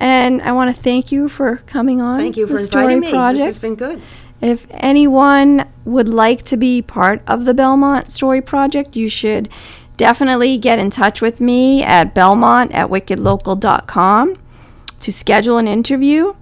and 0.00 0.40
I 0.42 0.52
want 0.52 0.74
to 0.74 0.82
thank 0.82 1.12
you 1.12 1.28
for 1.28 1.58
coming 1.58 2.00
on. 2.00 2.18
Thank 2.18 2.38
you 2.38 2.46
the 2.46 2.54
for 2.54 2.58
Story 2.58 2.94
inviting 2.94 3.00
me. 3.00 3.10
Project. 3.10 3.38
This 3.38 3.46
has 3.46 3.58
been 3.58 3.74
good. 3.76 4.02
If 4.40 4.66
anyone 4.70 5.68
would 5.84 6.08
like 6.08 6.42
to 6.44 6.56
be 6.56 6.80
part 6.80 7.22
of 7.26 7.44
the 7.44 7.52
Belmont 7.52 8.10
Story 8.10 8.40
Project, 8.40 8.96
you 8.96 9.10
should 9.10 9.50
definitely 9.98 10.56
get 10.56 10.78
in 10.78 10.90
touch 10.90 11.20
with 11.20 11.40
me 11.40 11.82
at 11.82 12.14
belmont 12.14 12.72
at 12.72 12.88
wickedlocal.com 12.88 14.38
to 15.00 15.12
schedule 15.12 15.58
an 15.58 15.68
interview. 15.68 16.34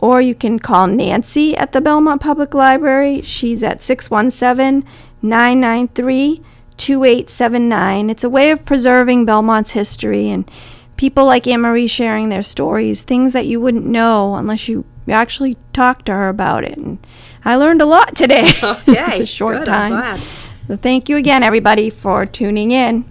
Or 0.00 0.20
you 0.20 0.34
can 0.34 0.58
call 0.58 0.88
Nancy 0.88 1.56
at 1.56 1.72
the 1.72 1.80
Belmont 1.80 2.20
Public 2.20 2.52
Library. 2.52 3.22
She's 3.22 3.62
at 3.62 3.80
617 3.80 4.84
993 5.22 6.42
2879. 6.76 8.10
It's 8.10 8.24
a 8.24 8.28
way 8.28 8.50
of 8.50 8.64
preserving 8.64 9.24
Belmont's 9.24 9.70
history 9.70 10.28
and 10.28 10.50
people 10.96 11.26
like 11.26 11.46
Anne 11.46 11.60
Marie 11.60 11.86
sharing 11.86 12.28
their 12.28 12.42
stories, 12.42 13.02
things 13.02 13.32
that 13.32 13.46
you 13.46 13.60
wouldn't 13.60 13.86
know 13.86 14.34
unless 14.36 14.68
you 14.68 14.84
actually 15.08 15.56
talked 15.72 16.06
to 16.06 16.12
her 16.12 16.28
about 16.28 16.64
it. 16.64 16.76
And 16.76 16.98
I 17.44 17.56
learned 17.56 17.82
a 17.82 17.86
lot 17.86 18.16
today. 18.16 18.44
it's 18.62 18.88
Okay, 18.88 19.22
a 19.22 19.26
short 19.26 19.58
good, 19.58 19.68
I'm 19.68 19.90
time. 19.92 20.18
glad. 20.18 20.20
So 20.66 20.76
thank 20.76 21.08
you 21.08 21.16
again, 21.16 21.42
everybody, 21.42 21.90
for 21.90 22.26
tuning 22.26 22.70
in. 22.72 23.04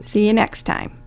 See 0.00 0.26
you 0.26 0.32
next 0.34 0.64
time. 0.64 0.97